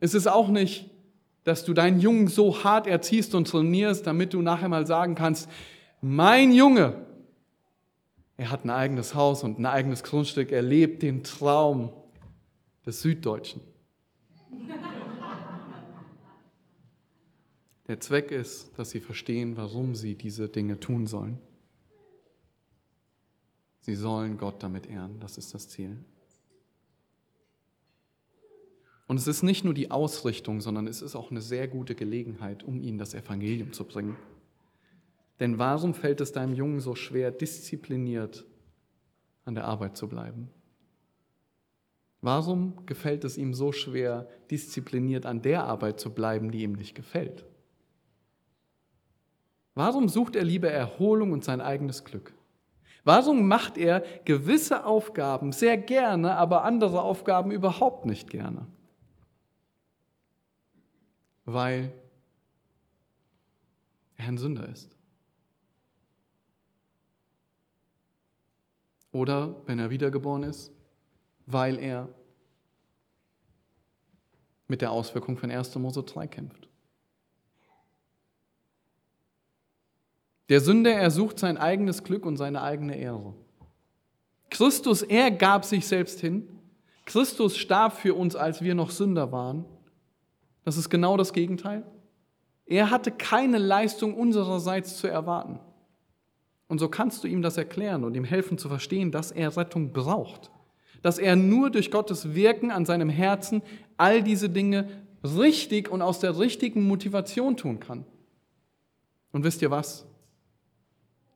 [0.00, 0.90] Es ist auch nicht,
[1.46, 5.48] dass du deinen Jungen so hart erziehst und trainierst, damit du nachher mal sagen kannst,
[6.00, 7.06] mein Junge,
[8.36, 11.92] er hat ein eigenes Haus und ein eigenes Grundstück, er lebt den Traum
[12.84, 13.60] des Süddeutschen.
[17.86, 21.38] Der Zweck ist, dass sie verstehen, warum sie diese Dinge tun sollen.
[23.82, 25.96] Sie sollen Gott damit ehren, das ist das Ziel.
[29.06, 32.64] Und es ist nicht nur die Ausrichtung, sondern es ist auch eine sehr gute Gelegenheit,
[32.64, 34.16] um ihnen das Evangelium zu bringen.
[35.38, 38.44] Denn warum fällt es deinem Jungen so schwer, diszipliniert
[39.44, 40.50] an der Arbeit zu bleiben?
[42.20, 46.94] Warum gefällt es ihm so schwer, diszipliniert an der Arbeit zu bleiben, die ihm nicht
[46.94, 47.44] gefällt?
[49.74, 52.32] Warum sucht er lieber Erholung und sein eigenes Glück?
[53.04, 58.66] Warum macht er gewisse Aufgaben sehr gerne, aber andere Aufgaben überhaupt nicht gerne?
[61.46, 61.92] Weil
[64.16, 64.94] er ein Sünder ist.
[69.12, 70.70] Oder wenn er wiedergeboren ist,
[71.46, 72.08] weil er
[74.68, 75.74] mit der Auswirkung von 1.
[75.76, 76.68] Mose 3 kämpft.
[80.48, 83.34] Der Sünder ersucht sein eigenes Glück und seine eigene Ehre.
[84.50, 86.48] Christus, er gab sich selbst hin.
[87.04, 89.64] Christus starb für uns, als wir noch Sünder waren.
[90.66, 91.84] Das ist genau das Gegenteil.
[92.66, 95.60] Er hatte keine Leistung unsererseits zu erwarten.
[96.66, 99.92] Und so kannst du ihm das erklären und ihm helfen zu verstehen, dass er Rettung
[99.92, 100.50] braucht.
[101.02, 103.62] Dass er nur durch Gottes Wirken an seinem Herzen
[103.96, 104.88] all diese Dinge
[105.22, 108.04] richtig und aus der richtigen Motivation tun kann.
[109.30, 110.04] Und wisst ihr was?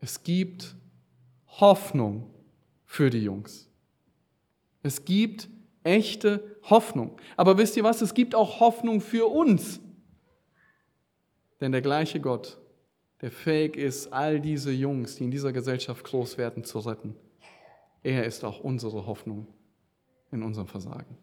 [0.01, 0.75] Es gibt
[1.47, 2.35] Hoffnung
[2.85, 3.71] für die Jungs.
[4.83, 5.49] Es gibt
[5.85, 7.17] echte Hoffnung.
[7.37, 8.03] Aber wisst ihr was?
[8.03, 9.81] Es gibt auch Hoffnung für uns.
[11.61, 12.59] Denn der gleiche Gott,
[13.21, 17.17] der fähig ist, all diese Jungs, die in dieser Gesellschaft groß werden, zu retten,
[18.03, 19.47] er ist auch unsere Hoffnung
[20.31, 21.19] in unserem Versagen.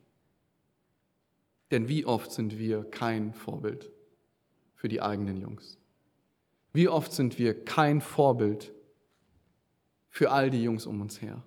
[1.71, 3.91] Denn wie oft sind wir kein Vorbild
[4.75, 5.77] für die eigenen Jungs?
[6.71, 8.73] Wie oft sind wir kein Vorbild
[10.09, 11.41] für all die Jungs um uns her?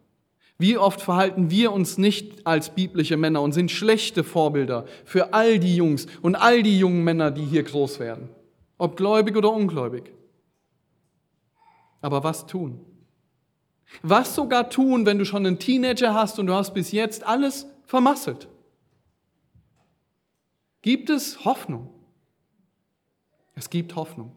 [0.61, 5.59] Wie oft verhalten wir uns nicht als biblische Männer und sind schlechte Vorbilder für all
[5.59, 8.29] die Jungs und all die jungen Männer, die hier groß werden,
[8.77, 10.13] ob gläubig oder ungläubig?
[12.03, 12.79] Aber was tun?
[14.03, 17.67] Was sogar tun, wenn du schon einen Teenager hast und du hast bis jetzt alles
[17.87, 18.47] vermasselt?
[20.83, 21.89] Gibt es Hoffnung?
[23.55, 24.37] Es gibt Hoffnung.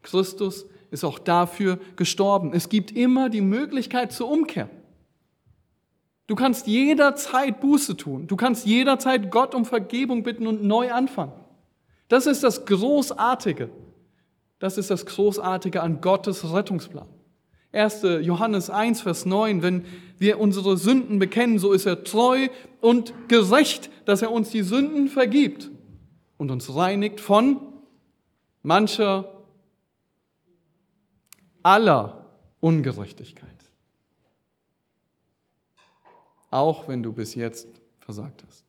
[0.00, 2.54] Christus ist auch dafür gestorben.
[2.54, 4.70] Es gibt immer die Möglichkeit zur Umkehr.
[6.28, 8.26] Du kannst jederzeit Buße tun.
[8.26, 11.32] Du kannst jederzeit Gott um Vergebung bitten und neu anfangen.
[12.08, 13.70] Das ist das Großartige.
[14.58, 17.08] Das ist das Großartige an Gottes Rettungsplan.
[17.72, 18.02] 1.
[18.22, 19.84] Johannes 1, Vers 9, wenn
[20.18, 22.48] wir unsere Sünden bekennen, so ist er treu
[22.80, 25.70] und gerecht, dass er uns die Sünden vergibt
[26.36, 27.58] und uns reinigt von
[28.62, 29.32] mancher
[31.62, 32.26] aller
[32.60, 33.67] Ungerechtigkeit.
[36.50, 37.68] Auch wenn du bis jetzt
[38.00, 38.64] versagt hast.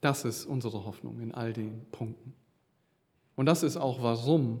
[0.00, 2.34] Das ist unsere Hoffnung in all den Punkten.
[3.36, 4.60] Und das ist auch, warum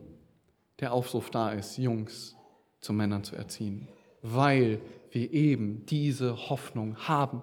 [0.80, 2.36] der Aufruf da ist, Jungs
[2.80, 3.88] zu Männern zu erziehen.
[4.22, 4.80] Weil
[5.10, 7.42] wir eben diese Hoffnung haben.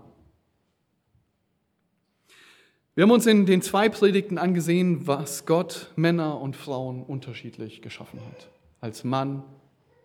[2.96, 8.20] Wir haben uns in den zwei Predigten angesehen, was Gott Männer und Frauen unterschiedlich geschaffen
[8.26, 8.50] hat.
[8.82, 9.44] Als Mann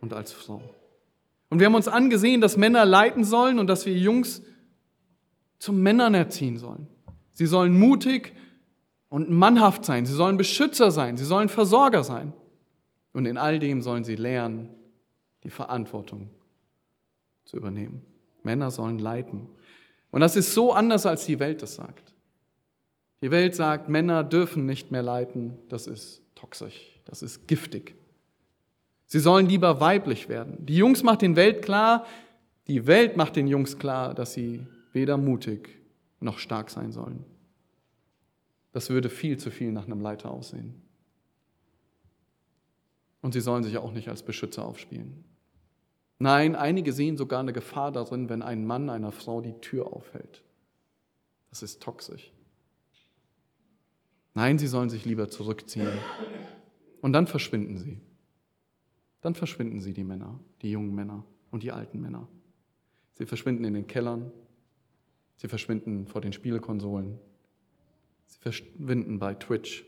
[0.00, 0.62] und als Frau.
[1.54, 4.42] Und wir haben uns angesehen, dass Männer leiten sollen und dass wir Jungs
[5.60, 6.88] zum Männern erziehen sollen.
[7.32, 8.32] Sie sollen mutig
[9.08, 10.04] und mannhaft sein.
[10.04, 11.16] Sie sollen Beschützer sein.
[11.16, 12.32] Sie sollen Versorger sein.
[13.12, 14.68] Und in all dem sollen sie lernen,
[15.44, 16.28] die Verantwortung
[17.44, 18.02] zu übernehmen.
[18.42, 19.46] Männer sollen leiten.
[20.10, 22.14] Und das ist so anders, als die Welt es sagt.
[23.22, 27.94] Die Welt sagt, Männer dürfen nicht mehr leiten, das ist toxisch, das ist giftig.
[29.06, 30.64] Sie sollen lieber weiblich werden.
[30.66, 32.06] Die Jungs macht den Welt klar,
[32.66, 35.80] die Welt macht den Jungs klar, dass sie weder mutig
[36.20, 37.24] noch stark sein sollen.
[38.72, 40.82] Das würde viel zu viel nach einem Leiter aussehen.
[43.20, 45.24] Und sie sollen sich auch nicht als Beschützer aufspielen.
[46.18, 50.42] Nein, einige sehen sogar eine Gefahr darin, wenn ein Mann einer Frau die Tür aufhält.
[51.50, 52.32] Das ist toxisch.
[54.34, 55.92] Nein, sie sollen sich lieber zurückziehen.
[57.00, 58.00] Und dann verschwinden sie.
[59.24, 62.28] Dann verschwinden sie, die Männer, die jungen Männer und die alten Männer.
[63.12, 64.30] Sie verschwinden in den Kellern,
[65.36, 67.18] sie verschwinden vor den Spielkonsolen,
[68.26, 69.86] sie verschwinden bei Twitch,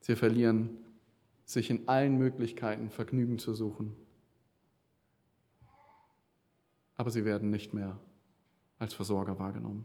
[0.00, 0.70] sie verlieren
[1.44, 3.94] sich in allen Möglichkeiten Vergnügen zu suchen.
[6.96, 8.00] Aber sie werden nicht mehr
[8.80, 9.84] als Versorger wahrgenommen.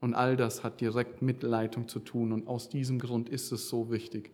[0.00, 2.32] Und all das hat direkt mit Leitung zu tun.
[2.32, 4.32] Und aus diesem Grund ist es so wichtig,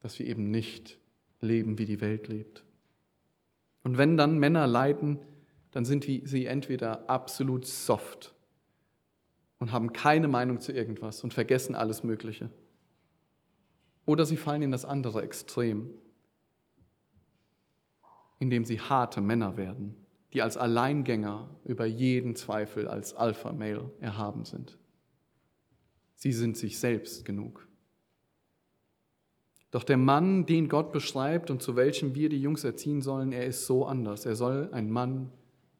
[0.00, 0.98] dass wir eben nicht
[1.40, 2.64] leben, wie die Welt lebt.
[3.82, 5.18] Und wenn dann Männer leiden,
[5.70, 8.34] dann sind sie entweder absolut soft
[9.58, 12.50] und haben keine Meinung zu irgendwas und vergessen alles Mögliche.
[14.06, 15.90] Oder sie fallen in das andere Extrem,
[18.38, 19.94] indem sie harte Männer werden
[20.32, 24.78] die als Alleingänger über jeden Zweifel als Alpha-Male erhaben sind.
[26.14, 27.67] Sie sind sich selbst genug.
[29.70, 33.46] Doch der Mann, den Gott beschreibt und zu welchem wir die Jungs erziehen sollen, er
[33.46, 34.24] ist so anders.
[34.24, 35.30] Er soll ein Mann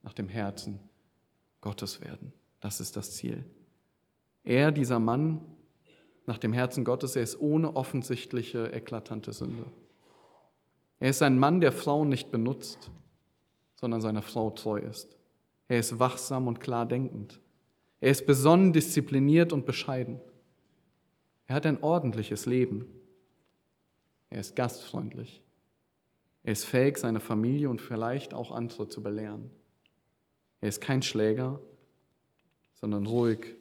[0.03, 0.78] nach dem Herzen
[1.61, 2.32] Gottes werden.
[2.61, 3.45] Das ist das Ziel.
[4.45, 5.41] Er, dieser Mann
[6.26, 9.64] nach dem Herzen Gottes, er ist ohne offensichtliche, eklatante Sünde.
[11.01, 12.91] Er ist ein Mann, der Frauen nicht benutzt,
[13.74, 15.16] sondern seiner Frau treu ist.
[15.68, 17.41] Er ist wachsam und klar denkend.
[18.01, 20.20] Er ist besonnen, diszipliniert und bescheiden.
[21.47, 22.86] Er hat ein ordentliches Leben.
[24.30, 25.42] Er ist gastfreundlich.
[26.42, 29.50] Er ist fähig, seine Familie und vielleicht auch andere zu belehren.
[30.60, 31.60] Er ist kein Schläger,
[32.74, 33.56] sondern ruhig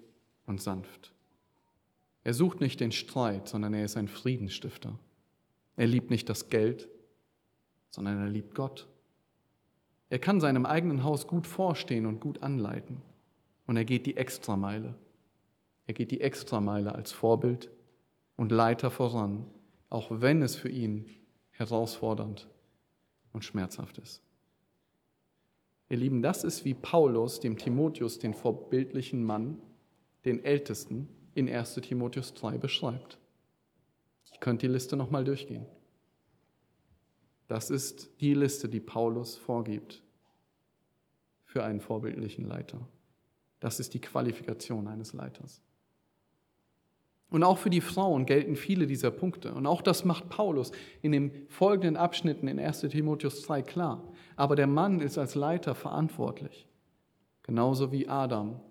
[0.46, 1.14] und sanft.
[2.24, 4.98] Er sucht nicht den Streit, sondern er ist ein Friedensstifter.
[5.76, 6.90] Er liebt nicht das Geld,
[7.90, 8.88] sondern er liebt Gott.
[10.10, 13.02] Er kann seinem eigenen Haus gut vorstehen und gut anleiten.
[13.66, 14.96] Und er geht die Extrameile.
[15.86, 17.70] Er geht die Extrameile als Vorbild
[18.36, 19.46] und Leiter voran,
[19.90, 21.10] auch wenn es für ihn
[21.52, 22.48] herausfordernd
[23.34, 24.22] und schmerzhaft ist.
[25.90, 29.62] Ihr Lieben, das ist wie Paulus dem Timotheus den vorbildlichen Mann,
[30.26, 33.20] den Ältesten, in 1 Timotheus 3 beschreibt.
[34.34, 35.66] Ich könnte die Liste nochmal durchgehen.
[37.48, 40.04] Das ist die Liste, die Paulus vorgibt
[41.46, 42.88] für einen vorbildlichen Leiter.
[43.60, 45.62] Das ist die Qualifikation eines Leiters.
[47.30, 49.54] Und auch für die Frauen gelten viele dieser Punkte.
[49.54, 50.72] Und auch das macht Paulus
[51.02, 54.02] in den folgenden Abschnitten in 1 Timotheus 2 klar.
[54.38, 56.68] Aber der Mann ist als Leiter verantwortlich,
[57.44, 58.62] genauso wie Adam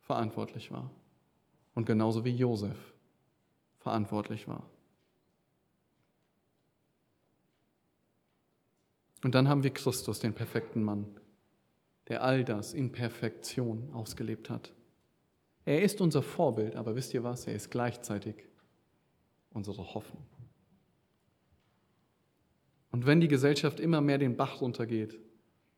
[0.00, 0.90] verantwortlich war
[1.74, 2.76] und genauso wie Josef
[3.78, 4.64] verantwortlich war.
[9.22, 11.06] Und dann haben wir Christus, den perfekten Mann,
[12.08, 14.75] der all das in Perfektion ausgelebt hat.
[15.66, 17.46] Er ist unser Vorbild, aber wisst ihr was?
[17.46, 18.36] Er ist gleichzeitig
[19.50, 20.24] unsere Hoffnung.
[22.92, 25.18] Und wenn die Gesellschaft immer mehr den Bach runtergeht,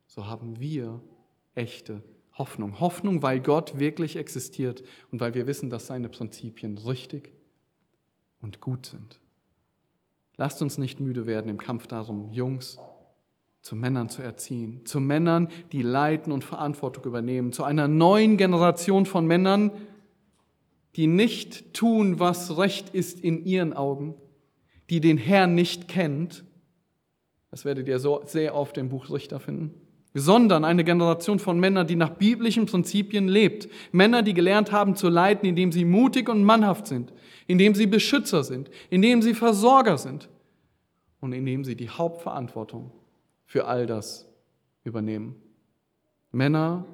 [0.06, 1.00] so haben wir
[1.54, 2.78] echte Hoffnung.
[2.80, 7.32] Hoffnung, weil Gott wirklich existiert und weil wir wissen, dass seine Prinzipien richtig
[8.40, 9.18] und gut sind.
[10.36, 12.78] Lasst uns nicht müde werden im Kampf darum, Jungs
[13.68, 19.04] zu Männern zu erziehen, zu Männern, die leiten und Verantwortung übernehmen, zu einer neuen Generation
[19.04, 19.72] von Männern,
[20.96, 24.14] die nicht tun, was recht ist in ihren Augen,
[24.88, 26.44] die den Herrn nicht kennt,
[27.50, 29.74] das werdet ihr so sehr oft im Buch Richter finden,
[30.14, 33.68] sondern eine Generation von Männern, die nach biblischen Prinzipien lebt.
[33.92, 37.12] Männer, die gelernt haben zu leiten, indem sie mutig und mannhaft sind,
[37.46, 40.30] indem sie Beschützer sind, indem sie Versorger sind
[41.20, 42.92] und indem sie die Hauptverantwortung
[43.48, 44.28] für all das
[44.84, 45.34] übernehmen.
[46.32, 46.84] Männer,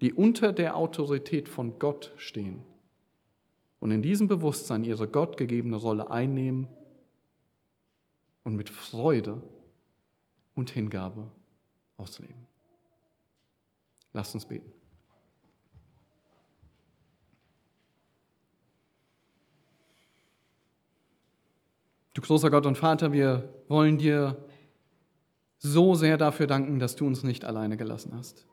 [0.00, 2.64] die unter der Autorität von Gott stehen
[3.78, 6.66] und in diesem Bewusstsein ihre gottgegebene Rolle einnehmen
[8.42, 9.42] und mit Freude
[10.54, 11.30] und Hingabe
[11.98, 12.46] ausleben.
[14.14, 14.72] Lasst uns beten.
[22.14, 24.45] Du großer Gott und Vater, wir wollen dir
[25.72, 28.46] so sehr dafür danken, dass du uns nicht alleine gelassen hast.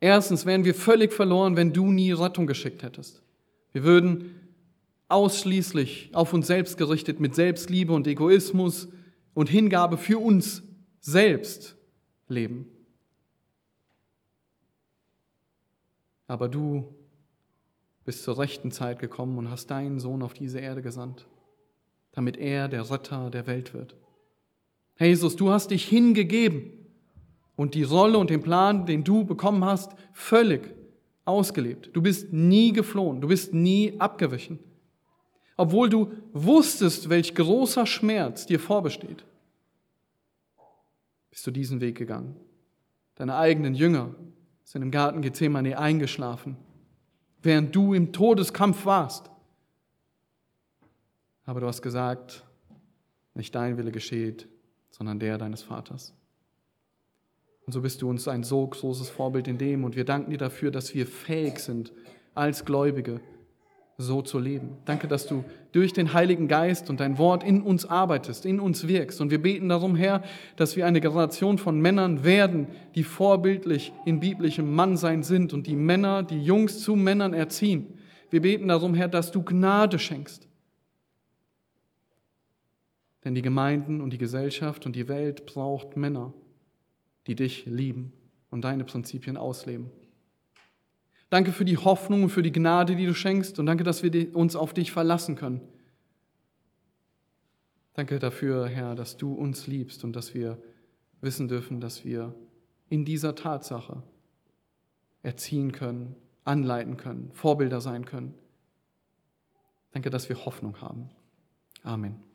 [0.00, 3.22] Erstens wären wir völlig verloren, wenn du nie Rettung geschickt hättest.
[3.72, 4.40] Wir würden
[5.08, 8.88] ausschließlich auf uns selbst gerichtet mit Selbstliebe und Egoismus
[9.34, 10.62] und Hingabe für uns
[11.00, 11.76] selbst
[12.28, 12.66] leben.
[16.26, 16.94] Aber du
[18.04, 21.26] bist zur rechten Zeit gekommen und hast deinen Sohn auf diese Erde gesandt,
[22.12, 23.94] damit er der Retter der Welt wird.
[24.96, 26.72] Herr Jesus, du hast dich hingegeben
[27.54, 30.74] und die Rolle und den Plan, den du bekommen hast, völlig
[31.26, 31.90] ausgelebt.
[31.92, 34.58] Du bist nie geflohen, du bist nie abgewichen,
[35.56, 39.24] obwohl du wusstest, welch großer Schmerz dir vorbesteht.
[41.30, 42.36] Bist du diesen Weg gegangen?
[43.16, 44.14] Deine eigenen Jünger
[44.64, 46.56] sind im Garten Gethsemane eingeschlafen,
[47.42, 49.30] während du im Todeskampf warst.
[51.44, 52.44] Aber du hast gesagt,
[53.34, 54.48] nicht dein Wille geschieht,
[54.96, 56.14] sondern der deines Vaters.
[57.66, 59.84] Und so bist du uns ein so großes Vorbild in dem.
[59.84, 61.92] Und wir danken dir dafür, dass wir fähig sind,
[62.34, 63.20] als Gläubige
[63.98, 64.76] so zu leben.
[64.84, 68.86] Danke, dass du durch den Heiligen Geist und dein Wort in uns arbeitest, in uns
[68.86, 69.20] wirkst.
[69.20, 70.22] Und wir beten darum, Herr,
[70.54, 75.76] dass wir eine Generation von Männern werden, die vorbildlich in biblischem Mannsein sind und die
[75.76, 77.86] Männer, die Jungs zu Männern erziehen.
[78.30, 80.45] Wir beten darum, Herr, dass du Gnade schenkst.
[83.26, 86.32] Denn die Gemeinden und die Gesellschaft und die Welt braucht Männer
[87.26, 88.12] die dich lieben
[88.50, 89.90] und deine Prinzipien ausleben.
[91.28, 94.36] Danke für die Hoffnung und für die Gnade, die du schenkst und danke, dass wir
[94.36, 95.60] uns auf dich verlassen können.
[97.94, 100.62] Danke dafür, Herr, dass du uns liebst und dass wir
[101.20, 102.34] wissen dürfen, dass wir
[102.88, 104.02] in dieser Tatsache
[105.22, 106.14] erziehen können,
[106.44, 108.34] anleiten können, Vorbilder sein können.
[109.90, 111.08] Danke, dass wir Hoffnung haben.
[111.82, 112.25] Amen.